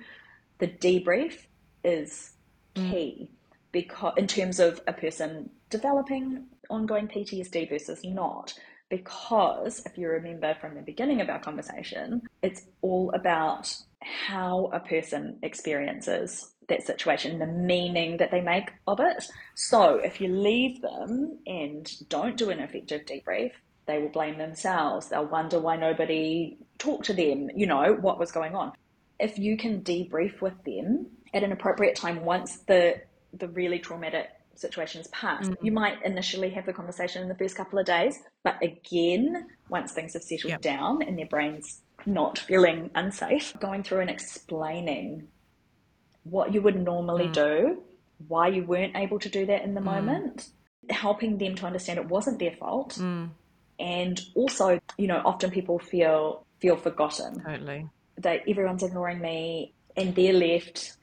The 0.60 0.68
debrief 0.68 1.46
is 1.84 2.32
mm. 2.76 2.90
key 2.90 3.32
because 3.72 4.14
in 4.18 4.28
terms 4.28 4.60
of 4.60 4.82
a 4.88 4.94
person 4.94 5.50
developing 5.70 6.46
ongoing 6.70 7.08
PTSD 7.08 7.70
versus 7.70 8.04
not. 8.04 8.54
Because 8.90 9.82
if 9.86 9.98
you 9.98 10.10
remember 10.10 10.56
from 10.60 10.76
the 10.76 10.82
beginning 10.82 11.22
of 11.22 11.30
our 11.30 11.40
conversation, 11.40 12.24
it's 12.42 12.64
all 12.82 13.12
about 13.14 13.74
how 14.02 14.70
a 14.74 14.80
person 14.80 15.38
experiences 15.44 16.52
that 16.68 16.86
situation, 16.86 17.40
the 17.40 17.46
meaning 17.46 18.18
that 18.18 18.32
they 18.32 18.42
make 18.42 18.72
of 18.88 19.00
it. 19.00 19.26
So 19.56 19.96
if 19.96 20.22
you 20.22 20.30
leave 20.30 20.82
them 20.82 21.40
and 21.46 21.90
don't 22.10 22.38
do 22.38 22.50
an 22.50 22.60
effective 22.60 23.06
debrief, 23.06 23.52
they 23.86 24.00
will 24.00 24.10
blame 24.10 24.38
themselves. 24.38 25.10
They'll 25.10 25.26
wonder 25.26 25.60
why 25.60 25.76
nobody 25.76 26.58
talked 26.78 27.06
to 27.06 27.14
them, 27.14 27.50
you 27.56 27.68
know, 27.68 27.98
what 28.00 28.20
was 28.20 28.32
going 28.32 28.56
on. 28.56 28.72
If 29.20 29.38
you 29.38 29.58
can 29.58 29.82
debrief 29.82 30.42
with 30.42 30.64
them 30.64 31.08
at 31.34 31.44
an 31.44 31.52
appropriate 31.52 31.96
time 31.96 32.24
once 32.24 32.60
the 32.68 33.02
the 33.34 33.48
really 33.48 33.80
traumatic 33.80 34.28
situation 34.56 35.00
has 35.00 35.08
passed, 35.08 35.50
mm-hmm. 35.50 35.66
you 35.66 35.72
might 35.72 36.04
initially 36.04 36.50
have 36.50 36.66
the 36.66 36.74
conversation 36.74 37.22
in 37.22 37.30
the 37.30 37.36
first 37.36 37.56
couple 37.56 37.80
of 37.80 37.86
days, 37.86 38.20
but 38.44 38.62
again, 38.62 39.48
once 39.70 39.94
things 39.94 40.14
have 40.14 40.24
settled 40.24 40.52
yep. 40.52 40.62
down 40.62 41.02
and 41.02 41.18
their 41.18 41.28
brain's 41.28 41.82
not 42.06 42.40
feeling 42.40 42.90
unsafe, 42.96 43.54
going 43.60 43.84
through 43.84 44.02
and 44.02 44.10
explaining 44.10 45.28
what 46.24 46.54
you 46.54 46.62
would 46.62 46.82
normally 46.82 47.28
mm. 47.28 47.34
do, 47.34 47.84
why 48.28 48.48
you 48.48 48.64
weren't 48.64 48.96
able 48.96 49.20
to 49.20 49.30
do 49.30 49.46
that 49.46 49.64
in 49.64 49.74
the 49.74 49.82
mm. 49.82 49.86
moment, 49.86 50.50
helping 50.90 51.38
them 51.38 51.56
to 51.56 51.66
understand 51.66 52.00
it 52.00 52.08
wasn't 52.08 52.40
their 52.40 52.52
fault. 52.52 52.98
Mm. 53.00 53.30
And 53.80 54.22
also, 54.36 54.80
you 54.98 55.08
know, 55.08 55.22
often 55.26 55.50
people 55.50 55.80
feel 55.80 56.46
feel 56.60 56.76
forgotten. 56.76 57.42
Totally. 57.44 57.88
That 58.18 58.42
everyone's 58.48 58.84
ignoring 58.84 59.20
me 59.20 59.74
and 59.98 60.14
they're 60.16 60.34
left 60.34 60.98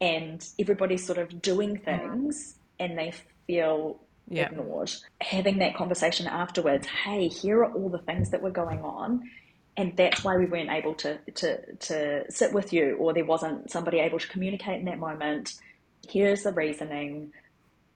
and 0.00 0.46
everybody's 0.58 1.04
sort 1.04 1.18
of 1.18 1.42
doing 1.42 1.76
mm. 1.76 1.84
things 1.84 2.56
and 2.78 2.96
they 2.96 3.12
feel 3.46 4.00
yeah. 4.28 4.46
ignored. 4.46 4.92
Having 5.20 5.58
that 5.58 5.74
conversation 5.74 6.26
afterwards, 6.26 6.86
hey, 6.86 7.28
here 7.28 7.64
are 7.64 7.72
all 7.72 7.88
the 7.88 7.98
things 7.98 8.30
that 8.30 8.40
were 8.40 8.50
going 8.50 8.80
on. 8.80 9.28
And 9.76 9.96
that's 9.96 10.24
why 10.24 10.36
we 10.36 10.46
weren't 10.46 10.70
able 10.70 10.94
to, 10.94 11.18
to, 11.36 11.74
to 11.76 12.30
sit 12.30 12.52
with 12.52 12.72
you, 12.72 12.96
or 12.96 13.14
there 13.14 13.24
wasn't 13.24 13.70
somebody 13.70 13.98
able 14.00 14.18
to 14.18 14.28
communicate 14.28 14.80
in 14.80 14.84
that 14.86 14.98
moment. 14.98 15.54
Here's 16.08 16.42
the 16.42 16.52
reasoning. 16.52 17.32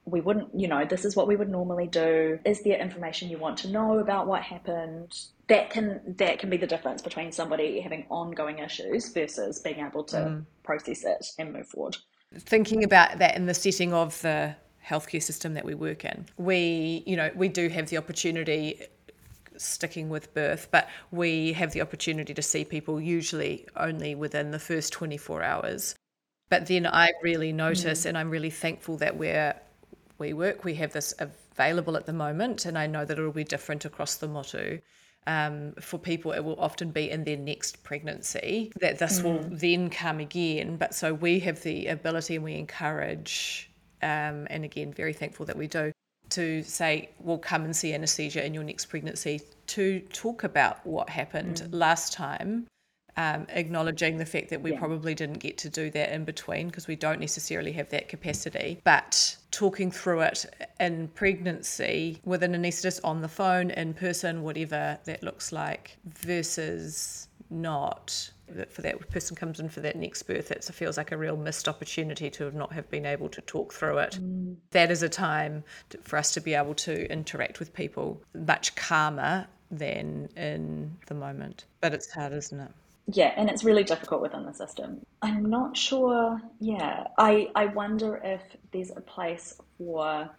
We 0.06 0.20
wouldn't, 0.20 0.58
you 0.58 0.68
know, 0.68 0.84
this 0.84 1.04
is 1.04 1.16
what 1.16 1.26
we 1.26 1.36
would 1.36 1.50
normally 1.50 1.86
do. 1.86 2.38
Is 2.44 2.62
there 2.62 2.78
information 2.78 3.28
you 3.28 3.38
want 3.38 3.58
to 3.58 3.68
know 3.68 3.98
about 3.98 4.26
what 4.26 4.42
happened? 4.42 5.18
That 5.48 5.70
can 5.70 6.14
that 6.18 6.38
can 6.38 6.48
be 6.48 6.56
the 6.56 6.66
difference 6.66 7.02
between 7.02 7.32
somebody 7.32 7.80
having 7.80 8.06
ongoing 8.08 8.60
issues 8.60 9.12
versus 9.12 9.58
being 9.60 9.80
able 9.80 10.04
to 10.04 10.16
mm. 10.16 10.44
process 10.62 11.04
it 11.04 11.26
and 11.38 11.52
move 11.52 11.66
forward. 11.66 11.96
Thinking 12.34 12.84
about 12.84 13.18
that 13.18 13.36
in 13.36 13.46
the 13.46 13.54
setting 13.54 13.92
of 13.92 14.20
the 14.22 14.56
healthcare 14.86 15.22
system 15.22 15.54
that 15.54 15.64
we 15.64 15.74
work 15.74 16.04
in. 16.04 16.26
We, 16.36 17.02
you 17.06 17.16
know, 17.16 17.30
we 17.34 17.48
do 17.48 17.68
have 17.68 17.88
the 17.88 17.96
opportunity 17.96 18.82
sticking 19.64 20.08
with 20.08 20.34
birth, 20.34 20.68
but 20.70 20.88
we 21.10 21.52
have 21.54 21.72
the 21.72 21.80
opportunity 21.80 22.34
to 22.34 22.42
see 22.42 22.64
people 22.64 23.00
usually 23.00 23.66
only 23.76 24.14
within 24.14 24.50
the 24.50 24.58
first 24.58 24.92
24 24.92 25.42
hours. 25.42 25.94
But 26.50 26.66
then 26.66 26.86
I 26.86 27.12
really 27.22 27.52
notice, 27.52 28.02
mm. 28.02 28.06
and 28.06 28.18
I'm 28.18 28.30
really 28.30 28.50
thankful 28.50 28.98
that 28.98 29.16
where 29.16 29.60
we 30.18 30.32
work, 30.32 30.64
we 30.64 30.74
have 30.74 30.92
this 30.92 31.14
available 31.18 31.96
at 31.96 32.06
the 32.06 32.12
moment, 32.12 32.66
and 32.66 32.78
I 32.78 32.86
know 32.86 33.04
that 33.04 33.18
it'll 33.18 33.32
be 33.32 33.44
different 33.44 33.84
across 33.84 34.16
the 34.16 34.28
Motu. 34.28 34.80
Um, 35.26 35.72
for 35.80 35.98
people, 35.98 36.32
it 36.32 36.44
will 36.44 36.60
often 36.60 36.90
be 36.90 37.10
in 37.10 37.24
their 37.24 37.38
next 37.38 37.82
pregnancy 37.82 38.72
that 38.80 38.98
this 38.98 39.20
mm. 39.20 39.24
will 39.24 39.44
then 39.50 39.88
come 39.88 40.20
again. 40.20 40.76
But 40.76 40.94
so 40.94 41.14
we 41.14 41.40
have 41.40 41.62
the 41.62 41.86
ability 41.86 42.36
and 42.36 42.44
we 42.44 42.54
encourage 42.56 43.70
um, 44.04 44.46
and 44.50 44.64
again, 44.64 44.92
very 44.92 45.14
thankful 45.14 45.46
that 45.46 45.56
we 45.56 45.66
do, 45.66 45.90
to 46.28 46.62
say, 46.62 47.08
well, 47.18 47.38
come 47.38 47.64
and 47.64 47.74
see 47.74 47.94
anesthesia 47.94 48.44
in 48.44 48.52
your 48.52 48.62
next 48.62 48.86
pregnancy 48.86 49.40
to 49.68 50.00
talk 50.12 50.44
about 50.44 50.84
what 50.86 51.08
happened 51.08 51.62
mm. 51.62 51.68
last 51.72 52.12
time, 52.12 52.66
um, 53.16 53.46
acknowledging 53.50 54.18
the 54.18 54.26
fact 54.26 54.50
that 54.50 54.60
we 54.60 54.72
yeah. 54.72 54.78
probably 54.78 55.14
didn't 55.14 55.38
get 55.38 55.56
to 55.58 55.68
do 55.68 55.90
that 55.90 56.12
in 56.12 56.24
between 56.24 56.66
because 56.66 56.88
we 56.88 56.96
don't 56.96 57.20
necessarily 57.20 57.72
have 57.72 57.88
that 57.90 58.08
capacity, 58.08 58.80
but 58.84 59.36
talking 59.50 59.90
through 59.90 60.20
it 60.20 60.46
in 60.80 61.08
pregnancy 61.08 62.20
with 62.24 62.42
an 62.42 62.54
anaesthetist 62.54 63.00
on 63.04 63.22
the 63.22 63.28
phone, 63.28 63.70
in 63.70 63.94
person, 63.94 64.42
whatever 64.42 64.98
that 65.04 65.22
looks 65.22 65.52
like, 65.52 65.96
versus 66.04 67.28
not 67.50 68.30
for 68.68 68.82
that 68.82 69.10
person 69.10 69.36
comes 69.36 69.58
in 69.58 69.68
for 69.68 69.80
that 69.80 69.96
next 69.96 70.22
birth, 70.24 70.50
it 70.50 70.64
feels 70.64 70.96
like 70.96 71.12
a 71.12 71.16
real 71.16 71.36
missed 71.36 71.68
opportunity 71.68 72.30
to 72.30 72.50
not 72.56 72.72
have 72.72 72.88
been 72.90 73.06
able 73.06 73.28
to 73.30 73.40
talk 73.42 73.72
through 73.72 73.98
it. 73.98 74.18
Mm. 74.20 74.56
That 74.70 74.90
is 74.90 75.02
a 75.02 75.08
time 75.08 75.64
to, 75.90 75.98
for 75.98 76.16
us 76.16 76.32
to 76.32 76.40
be 76.40 76.54
able 76.54 76.74
to 76.74 77.10
interact 77.10 77.58
with 77.58 77.72
people 77.72 78.20
much 78.34 78.74
calmer 78.76 79.46
than 79.70 80.28
in 80.36 80.96
the 81.06 81.14
moment. 81.14 81.64
But 81.80 81.94
it's 81.94 82.10
hard, 82.10 82.32
isn't 82.32 82.60
it? 82.60 82.70
Yeah, 83.06 83.32
and 83.36 83.50
it's 83.50 83.64
really 83.64 83.84
difficult 83.84 84.22
within 84.22 84.46
the 84.46 84.54
system. 84.54 85.04
I'm 85.20 85.50
not 85.50 85.76
sure. 85.76 86.40
Yeah, 86.60 87.08
I 87.18 87.50
I 87.54 87.66
wonder 87.66 88.20
if 88.22 88.42
there's 88.72 88.90
a 88.90 89.00
place 89.00 89.58
for. 89.78 90.30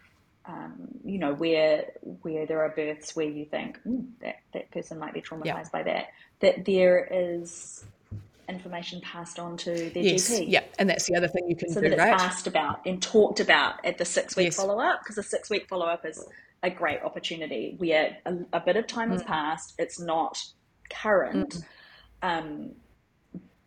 Um, 0.47 0.89
you 1.03 1.17
know 1.17 1.33
where 1.33 1.85
where 2.21 2.45
there 2.45 2.61
are 2.63 2.69
births 2.69 3.15
where 3.15 3.25
you 3.25 3.45
think 3.45 3.79
mm, 3.83 4.05
that 4.21 4.35
that 4.53 4.69
person 4.69 4.99
might 4.99 5.11
be 5.11 5.19
traumatized 5.19 5.43
yeah. 5.43 5.69
by 5.71 5.81
that 5.81 6.09
that 6.39 6.65
there 6.65 7.07
is 7.09 7.83
information 8.47 9.01
passed 9.01 9.39
on 9.39 9.57
to 9.57 9.71
their 9.89 10.03
yes, 10.03 10.29
GP. 10.29 10.45
Yeah, 10.47 10.63
and 10.79 10.89
that's 10.89 11.05
the 11.05 11.15
other 11.15 11.27
thing 11.27 11.47
you 11.47 11.55
can 11.55 11.69
so 11.69 11.81
do, 11.81 11.89
that 11.89 11.93
it's 11.93 11.99
right? 11.99 12.21
asked 12.21 12.47
about 12.47 12.81
and 12.85 13.01
talked 13.01 13.39
about 13.39 13.83
at 13.85 13.97
the 13.97 14.05
six 14.05 14.35
week 14.35 14.45
yes. 14.45 14.55
follow 14.55 14.79
up 14.79 15.01
because 15.01 15.15
the 15.15 15.23
six 15.23 15.49
week 15.49 15.67
follow 15.67 15.85
up 15.85 16.05
is 16.05 16.23
a 16.63 16.69
great 16.69 17.01
opportunity 17.03 17.75
where 17.77 18.17
a, 18.25 18.35
a 18.53 18.59
bit 18.59 18.75
of 18.75 18.87
time 18.87 19.09
mm. 19.09 19.13
has 19.13 19.23
passed. 19.23 19.73
It's 19.77 19.99
not 19.99 20.37
current, 20.89 21.55
mm. 21.55 21.63
um, 22.21 22.71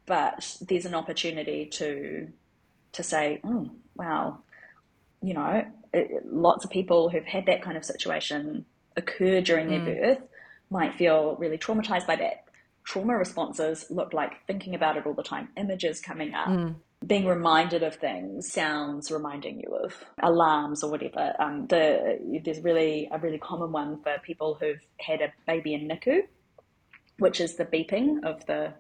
but 0.07 0.57
there's 0.61 0.87
an 0.87 0.95
opportunity 0.95 1.67
to 1.67 2.29
to 2.93 3.03
say, 3.03 3.41
oh, 3.45 3.71
wow, 3.97 4.39
you 5.23 5.35
know, 5.35 5.65
it, 5.93 6.27
lots 6.27 6.65
of 6.65 6.71
people 6.71 7.09
who've 7.09 7.25
had 7.25 7.47
that 7.47 7.63
kind 7.63 7.77
of 7.77 7.85
situation 7.85 8.65
occur 8.97 9.41
during 9.41 9.69
mm. 9.69 9.85
their 9.85 9.95
birth 9.95 10.23
might 10.71 10.95
feel 10.95 11.37
really 11.37 11.59
traumatized 11.59 12.07
by 12.07 12.17
that 12.17 12.45
trauma 12.89 13.15
responses 13.19 13.85
look 13.91 14.15
like 14.15 14.47
thinking 14.47 14.75
about 14.75 14.97
it 14.97 15.05
all 15.05 15.13
the 15.13 15.23
time, 15.23 15.51
images 15.59 16.01
coming 16.01 16.33
up. 16.33 16.49
Mm. 16.49 16.77
Being 17.07 17.27
reminded 17.27 17.83
of 17.83 17.97
things, 17.97 18.51
sounds 18.51 19.11
reminding 19.11 19.61
you 19.61 19.77
of 19.85 19.95
alarms 20.23 20.83
or 20.83 20.91
whatever. 20.91 21.35
Um, 21.39 21.67
the, 21.69 22.41
there's 22.43 22.61
really 22.61 23.09
a 23.13 23.19
really 23.19 23.39
common 23.39 23.73
one 23.73 24.03
for 24.03 24.17
people 24.25 24.57
who've 24.59 24.81
had 24.99 25.21
a 25.21 25.33
baby 25.47 25.75
in 25.75 25.87
NICU, 25.87 26.23
which 27.19 27.41
is 27.41 27.57
the 27.57 27.67
beeping 27.67 28.25
of 28.25 28.45
the 28.47 28.73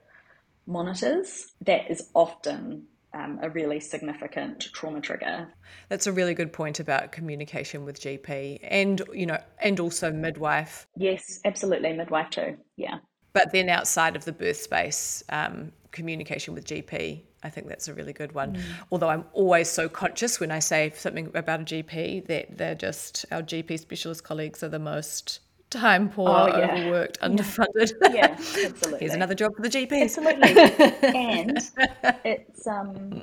monitors. 0.66 1.52
That 1.60 1.90
is 1.90 2.08
often 2.14 2.86
um, 3.12 3.38
a 3.42 3.50
really 3.50 3.78
significant 3.78 4.68
trauma 4.72 5.02
trigger. 5.02 5.48
That's 5.90 6.06
a 6.06 6.12
really 6.12 6.34
good 6.34 6.52
point 6.52 6.80
about 6.80 7.12
communication 7.12 7.84
with 7.84 8.00
GP 8.00 8.60
and 8.62 9.00
you 9.12 9.26
know 9.26 9.38
and 9.60 9.78
also 9.78 10.10
midwife. 10.10 10.86
Yes, 10.96 11.40
absolutely, 11.44 11.92
midwife 11.92 12.30
too. 12.30 12.56
Yeah. 12.76 12.98
But 13.38 13.52
then 13.52 13.68
outside 13.68 14.16
of 14.16 14.24
the 14.24 14.32
birth 14.32 14.56
space, 14.56 15.22
um, 15.28 15.70
communication 15.92 16.54
with 16.54 16.64
GP, 16.64 17.20
I 17.44 17.50
think 17.50 17.68
that's 17.68 17.86
a 17.86 17.94
really 17.94 18.12
good 18.12 18.32
one. 18.32 18.56
Mm. 18.56 18.62
Although 18.90 19.10
I'm 19.10 19.24
always 19.32 19.68
so 19.68 19.88
conscious 19.88 20.40
when 20.40 20.50
I 20.50 20.58
say 20.58 20.92
something 20.96 21.30
about 21.36 21.60
a 21.60 21.64
GP 21.64 22.26
that 22.26 22.58
they're 22.58 22.74
just 22.74 23.24
our 23.30 23.42
GP 23.42 23.78
specialist 23.78 24.24
colleagues 24.24 24.64
are 24.64 24.68
the 24.68 24.80
most 24.80 25.38
time 25.70 26.08
poor, 26.08 26.30
oh, 26.30 26.46
yeah. 26.48 26.72
overworked, 26.72 27.20
underfunded. 27.20 27.92
Yeah, 28.12 28.26
absolutely. 28.32 28.98
Here's 28.98 29.14
another 29.14 29.36
job 29.36 29.54
for 29.54 29.62
the 29.62 29.68
GP. 29.68 30.02
Absolutely. 30.02 30.58
and 31.14 31.58
it's 32.24 32.66
um 32.66 33.22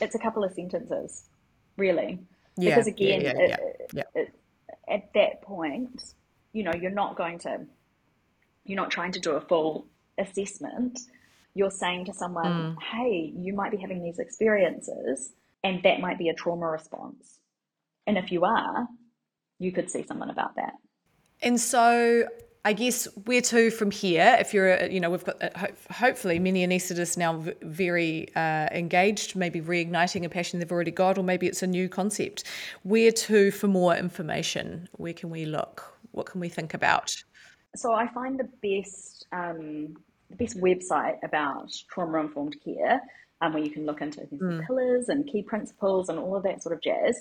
it's 0.00 0.16
a 0.16 0.18
couple 0.18 0.42
of 0.42 0.52
sentences, 0.52 1.28
really. 1.76 2.18
Yeah, 2.56 2.70
because 2.70 2.88
again, 2.88 3.20
yeah, 3.20 3.34
yeah, 3.36 3.56
it, 3.60 3.90
it, 3.94 4.06
it, 4.16 4.34
at 4.88 5.12
that 5.14 5.42
point, 5.42 6.14
you 6.52 6.64
know, 6.64 6.72
you're 6.74 6.90
not 6.90 7.16
going 7.16 7.38
to 7.40 7.60
you're 8.64 8.76
not 8.76 8.90
trying 8.90 9.12
to 9.12 9.20
do 9.20 9.32
a 9.32 9.40
full 9.40 9.86
assessment. 10.18 10.98
You're 11.54 11.70
saying 11.70 12.06
to 12.06 12.14
someone, 12.14 12.76
mm. 12.76 12.82
hey, 12.82 13.32
you 13.36 13.52
might 13.52 13.70
be 13.70 13.76
having 13.76 14.02
these 14.02 14.18
experiences, 14.18 15.32
and 15.62 15.82
that 15.82 16.00
might 16.00 16.18
be 16.18 16.28
a 16.28 16.34
trauma 16.34 16.66
response. 16.66 17.38
And 18.06 18.18
if 18.18 18.32
you 18.32 18.44
are, 18.44 18.88
you 19.58 19.72
could 19.72 19.90
see 19.90 20.04
someone 20.06 20.30
about 20.30 20.56
that. 20.56 20.74
And 21.42 21.60
so 21.60 22.26
I 22.66 22.72
guess 22.72 23.06
where 23.24 23.42
to 23.42 23.70
from 23.70 23.90
here? 23.90 24.36
If 24.40 24.54
you're, 24.54 24.86
you 24.86 24.98
know, 24.98 25.10
we've 25.10 25.24
got 25.24 25.42
uh, 25.42 25.66
hopefully 25.92 26.38
many 26.38 26.66
anaesthetists 26.66 27.18
now 27.18 27.44
very 27.60 28.34
uh, 28.34 28.68
engaged, 28.72 29.36
maybe 29.36 29.60
reigniting 29.60 30.24
a 30.24 30.30
passion 30.30 30.58
they've 30.58 30.72
already 30.72 30.90
got, 30.90 31.18
or 31.18 31.22
maybe 31.22 31.46
it's 31.46 31.62
a 31.62 31.66
new 31.66 31.90
concept. 31.90 32.44
Where 32.82 33.12
to 33.12 33.50
for 33.50 33.68
more 33.68 33.94
information? 33.94 34.88
Where 34.92 35.12
can 35.12 35.28
we 35.28 35.44
look? 35.44 35.94
What 36.12 36.24
can 36.24 36.40
we 36.40 36.48
think 36.48 36.72
about? 36.72 37.22
So 37.76 37.92
I 37.92 38.06
find 38.08 38.38
the 38.38 38.48
best 38.62 39.26
um, 39.32 39.96
the 40.30 40.36
best 40.36 40.58
website 40.58 41.22
about 41.22 41.72
trauma 41.90 42.20
informed 42.20 42.56
care, 42.64 43.00
um, 43.40 43.52
where 43.52 43.62
you 43.62 43.70
can 43.70 43.86
look 43.86 44.00
into 44.00 44.24
things 44.26 44.42
mm. 44.42 44.66
pillars 44.66 45.08
and 45.08 45.26
key 45.26 45.42
principles 45.42 46.08
and 46.08 46.18
all 46.18 46.36
of 46.36 46.42
that 46.44 46.62
sort 46.62 46.74
of 46.74 46.82
jazz, 46.82 47.20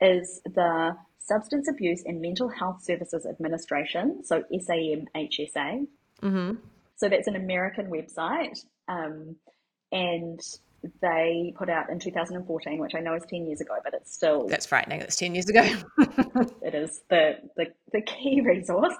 is 0.00 0.40
the 0.44 0.96
Substance 1.18 1.68
Abuse 1.68 2.02
and 2.06 2.20
Mental 2.20 2.48
Health 2.48 2.82
Services 2.82 3.26
Administration, 3.26 4.24
so 4.24 4.42
SAMHSA. 4.52 5.86
Mm-hmm. 6.22 6.54
So 6.96 7.08
that's 7.08 7.28
an 7.28 7.36
American 7.36 7.86
website, 7.86 8.64
um, 8.88 9.36
and 9.92 10.40
they 11.02 11.52
put 11.56 11.68
out 11.68 11.90
in 11.90 11.98
2014, 11.98 12.78
which 12.78 12.94
I 12.94 13.00
know 13.00 13.14
is 13.14 13.24
10 13.28 13.46
years 13.46 13.60
ago, 13.60 13.74
but 13.84 13.94
it's 13.94 14.12
still 14.14 14.46
that's 14.48 14.66
frightening. 14.66 15.00
It's 15.00 15.16
10 15.16 15.34
years 15.34 15.48
ago. 15.48 15.62
it 16.62 16.74
is 16.74 17.02
the, 17.10 17.34
the 17.56 17.66
the 17.92 18.02
key 18.02 18.40
resource. 18.44 18.94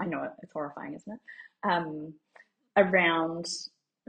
I 0.00 0.06
know 0.06 0.28
it's 0.42 0.52
horrifying, 0.52 0.94
isn't 0.94 1.12
it? 1.12 1.20
Um, 1.68 2.14
around 2.76 3.46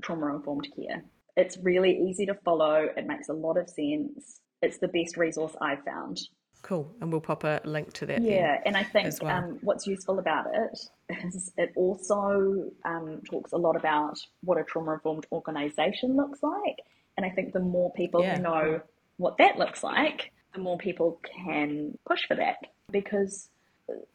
trauma 0.02 0.36
informed 0.36 0.68
care. 0.76 1.04
It's 1.36 1.58
really 1.58 1.98
easy 2.10 2.26
to 2.28 2.34
follow. 2.46 2.88
It 2.96 3.08
makes 3.08 3.30
a 3.30 3.34
lot 3.34 3.58
of 3.58 3.70
sense. 3.70 4.40
It's 4.62 4.78
the 4.78 4.88
best 4.88 5.18
resource 5.18 5.56
I've 5.62 5.84
found. 5.84 6.22
Cool, 6.64 6.94
and 7.02 7.12
we'll 7.12 7.22
pop 7.22 7.44
a 7.44 7.60
link 7.66 7.92
to 7.94 8.06
that. 8.06 8.22
Yeah, 8.22 8.58
and 8.66 8.78
I 8.78 8.84
think 8.84 9.12
well. 9.22 9.36
um, 9.36 9.60
what's 9.62 9.88
useful 9.88 10.20
about 10.20 10.46
it 10.54 10.80
is 11.26 11.52
it 11.58 11.72
also 11.76 12.72
um, 12.86 13.22
talks 13.30 13.52
a 13.52 13.58
lot 13.58 13.76
about 13.76 14.16
what 14.42 14.60
a 14.60 14.64
trauma 14.64 14.94
informed 14.94 15.26
organisation 15.32 16.16
looks 16.16 16.42
like 16.44 16.78
And 17.18 17.26
I 17.26 17.30
think 17.30 17.54
the 17.54 17.60
more 17.60 17.92
people 17.94 18.22
Yeah. 18.22 18.38
who 18.38 18.44
know 18.44 18.82
what 19.18 19.38
that 19.38 19.58
looks 19.58 19.84
like, 19.84 20.32
the 20.54 20.60
more 20.62 20.78
people 20.78 21.20
can 21.44 21.98
push 22.08 22.22
for 22.28 22.36
that. 22.36 22.58
Because 22.92 23.50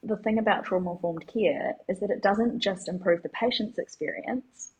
the 0.02 0.16
thing 0.18 0.38
about 0.38 0.64
trauma 0.64 0.92
informed 0.92 1.26
care 1.26 1.74
is 1.88 2.00
that 2.00 2.10
it 2.10 2.22
doesn't 2.22 2.60
just 2.60 2.88
improve 2.88 3.22
the 3.22 3.28
patient's 3.28 3.78
experience, 3.78 4.72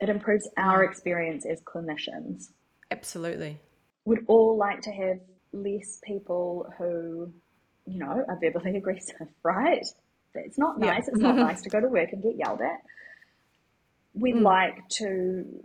it 0.00 0.08
improves 0.08 0.48
our 0.58 0.84
experience 0.84 1.46
as 1.46 1.60
clinicians. 1.62 2.50
Absolutely. 2.90 3.58
We'd 4.04 4.24
all 4.26 4.56
like 4.58 4.80
to 4.82 4.90
have 4.90 5.18
less 5.54 6.00
people 6.04 6.72
who, 6.78 7.32
you 7.86 7.98
know, 7.98 8.24
are 8.28 8.38
verbally 8.40 8.76
aggressive, 8.76 9.28
right? 9.42 9.84
It's 10.34 10.58
not 10.58 10.78
Yeah. 10.80 10.86
nice. 10.86 11.08
It's 11.08 11.18
not 11.18 11.36
nice 11.48 11.62
to 11.62 11.70
go 11.70 11.80
to 11.80 11.88
work 11.88 12.12
and 12.12 12.22
get 12.22 12.36
yelled 12.36 12.60
at. 12.60 12.80
We'd 14.14 14.36
Mm. 14.36 14.42
like 14.42 14.88
to 15.00 15.64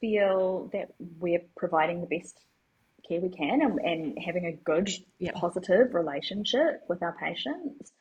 feel 0.00 0.70
that 0.72 0.92
we're 1.18 1.42
providing 1.56 2.00
the 2.00 2.06
best 2.06 2.38
care 3.06 3.20
we 3.20 3.28
can 3.28 3.60
and, 3.62 3.78
and 3.80 4.18
having 4.18 4.46
a 4.46 4.52
good, 4.52 4.88
Yeah. 5.18 5.32
positive 5.34 5.94
relationship 5.94 6.82
with 6.88 7.02
our 7.02 7.12
patients. 7.18 7.92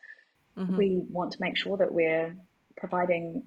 Mm-hmm. 0.57 0.77
We 0.77 0.97
want 1.09 1.33
to 1.33 1.41
make 1.41 1.57
sure 1.57 1.77
that 1.77 1.93
we're 1.93 2.35
providing 2.77 3.43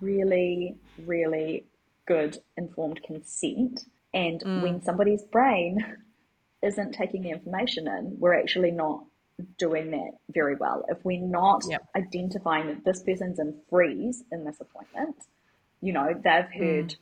really, 0.00 0.76
really 1.04 1.66
good 2.06 2.38
informed 2.56 3.02
consent. 3.02 3.84
And 4.14 4.40
Mm. 4.40 4.62
when 4.62 4.82
somebody's 4.82 5.22
brain 5.24 5.96
isn't 6.62 6.92
taking 6.92 7.22
the 7.22 7.30
information 7.30 7.86
in, 7.88 8.16
we're 8.18 8.38
actually 8.38 8.70
not 8.70 9.04
doing 9.58 9.90
that 9.92 10.12
very 10.30 10.54
well. 10.56 10.84
If 10.88 11.04
we're 11.04 11.20
not 11.26 11.64
Yep. 11.68 11.88
identifying 11.96 12.66
that 12.68 12.84
this 12.84 13.02
person's 13.02 13.38
in 13.38 13.60
freeze 13.70 14.22
in 14.30 14.44
this 14.44 14.60
appointment, 14.60 15.16
you 15.80 15.92
know, 15.92 16.12
they've 16.12 16.50
heard 16.52 16.94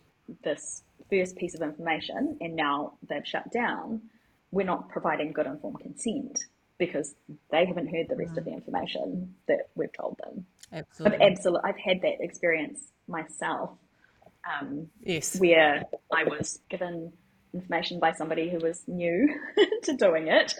this 0.44 0.84
first 1.10 1.36
piece 1.36 1.54
of 1.54 1.62
information 1.62 2.36
and 2.40 2.54
now 2.54 2.94
they've 3.08 3.26
shut 3.26 3.50
down, 3.50 4.02
we're 4.52 4.66
not 4.66 4.88
providing 4.88 5.32
good 5.32 5.46
informed 5.46 5.80
consent 5.80 6.38
because 6.78 7.16
they 7.50 7.66
haven't 7.66 7.88
heard 7.88 8.08
the 8.08 8.14
rest 8.16 8.38
of 8.38 8.44
the 8.44 8.52
information 8.52 9.34
that 9.48 9.68
we've 9.74 9.92
told 9.92 10.16
them. 10.22 10.46
I've 10.72 10.80
Absolutely. 10.80 11.26
absolutely, 11.26 11.60
I've 11.70 11.78
had 11.78 12.02
that 12.02 12.20
experience 12.20 12.92
myself 13.08 13.70
um, 14.48 14.88
Yes. 15.02 15.40
where 15.40 15.82
I 16.12 16.24
was 16.24 16.60
given 16.68 17.12
information 17.54 18.00
by 18.00 18.12
somebody 18.12 18.50
who 18.50 18.58
was 18.58 18.82
new 18.86 19.28
to 19.84 19.94
doing 19.94 20.28
it 20.28 20.54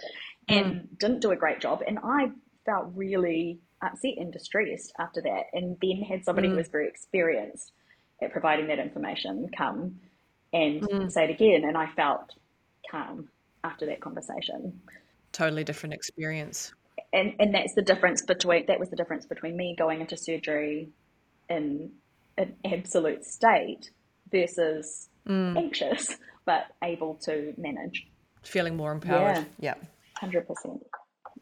and 0.47 0.65
hmm. 0.65 0.95
didn't 0.99 1.21
do 1.21 1.31
a 1.31 1.35
great 1.35 1.61
job. 1.61 1.83
And 1.87 1.99
I 2.03 2.31
felt 2.65 2.91
really 2.95 3.59
uh, 3.81 3.87
upset 3.87 4.17
and 4.17 4.33
distressed 4.33 4.93
after 4.99 5.21
that. 5.21 5.43
And 5.53 5.77
then 5.81 6.01
had 6.01 6.25
somebody 6.25 6.47
who 6.47 6.53
hmm. 6.53 6.59
was 6.59 6.67
very 6.67 6.87
experienced 6.87 7.71
at 8.21 8.31
providing 8.31 8.67
that 8.67 8.79
information 8.79 9.49
come 9.55 9.99
and 10.51 10.83
hmm. 10.83 11.07
say 11.09 11.25
it 11.25 11.29
again. 11.29 11.63
And 11.63 11.77
I 11.77 11.87
felt 11.87 12.33
calm 12.89 13.29
after 13.63 13.85
that 13.87 14.01
conversation. 14.01 14.81
Totally 15.31 15.63
different 15.63 15.93
experience. 15.93 16.73
And, 17.13 17.33
and 17.39 17.53
that's 17.53 17.73
the 17.75 17.81
difference 17.81 18.21
between 18.21 18.65
that 18.67 18.79
was 18.79 18.89
the 18.89 18.95
difference 18.95 19.25
between 19.25 19.55
me 19.55 19.75
going 19.77 20.01
into 20.01 20.17
surgery 20.17 20.89
in 21.49 21.91
an 22.37 22.55
absolute 22.65 23.25
state 23.25 23.89
versus 24.31 25.09
anxious 25.27 26.17
but 26.45 26.67
able 26.83 27.15
to 27.15 27.53
manage. 27.57 28.07
Feeling 28.43 28.75
more 28.75 28.91
empowered. 28.91 29.45
Yeah. 29.59 29.75
Yeah. 29.79 29.87
Hundred 30.15 30.47
percent. 30.47 30.85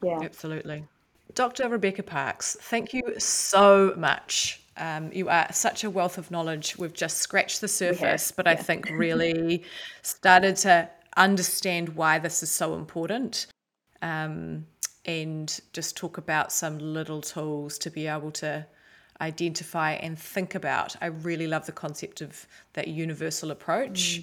Yeah. 0.03 0.19
Absolutely. 0.21 0.85
Dr. 1.33 1.69
Rebecca 1.69 2.03
Parkes, 2.03 2.57
thank 2.61 2.93
you 2.93 3.03
so 3.19 3.93
much. 3.97 4.61
Um, 4.77 5.11
you 5.11 5.29
are 5.29 5.47
such 5.51 5.83
a 5.83 5.89
wealth 5.89 6.17
of 6.17 6.31
knowledge. 6.31 6.77
We've 6.77 6.93
just 6.93 7.17
scratched 7.17 7.61
the 7.61 7.67
surface, 7.67 8.31
but 8.31 8.47
I 8.47 8.55
think 8.55 8.89
really 8.91 9.63
started 10.01 10.55
to 10.57 10.89
understand 11.15 11.89
why 11.89 12.19
this 12.19 12.43
is 12.43 12.51
so 12.51 12.75
important 12.75 13.47
um, 14.01 14.65
and 15.05 15.59
just 15.73 15.97
talk 15.97 16.17
about 16.17 16.51
some 16.51 16.77
little 16.77 17.21
tools 17.21 17.77
to 17.79 17.89
be 17.89 18.07
able 18.07 18.31
to 18.31 18.65
identify 19.19 19.93
and 19.93 20.17
think 20.17 20.53
about. 20.53 20.95
I 21.01 21.07
really 21.07 21.47
love 21.47 21.65
the 21.65 21.71
concept 21.71 22.21
of 22.21 22.45
that 22.73 22.87
universal 22.87 23.51
approach. 23.51 24.21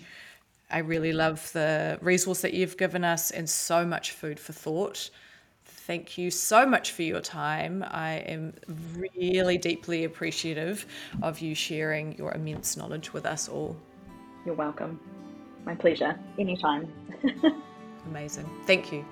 I 0.74 0.78
really 0.78 1.12
love 1.12 1.52
the 1.52 2.00
resource 2.02 2.40
that 2.40 2.52
you've 2.52 2.76
given 2.76 3.04
us 3.04 3.30
and 3.30 3.48
so 3.48 3.86
much 3.86 4.10
food 4.10 4.40
for 4.40 4.52
thought. 4.52 5.08
Thank 5.64 6.18
you 6.18 6.32
so 6.32 6.66
much 6.66 6.90
for 6.90 7.02
your 7.02 7.20
time. 7.20 7.84
I 7.88 8.14
am 8.26 8.54
really 9.22 9.56
deeply 9.56 10.02
appreciative 10.02 10.84
of 11.22 11.38
you 11.38 11.54
sharing 11.54 12.18
your 12.18 12.34
immense 12.34 12.76
knowledge 12.76 13.12
with 13.12 13.24
us 13.24 13.48
all. 13.48 13.76
You're 14.44 14.56
welcome. 14.56 14.98
My 15.64 15.76
pleasure. 15.76 16.18
Anytime. 16.40 16.92
Amazing. 18.06 18.50
Thank 18.66 18.90
you. 18.90 19.04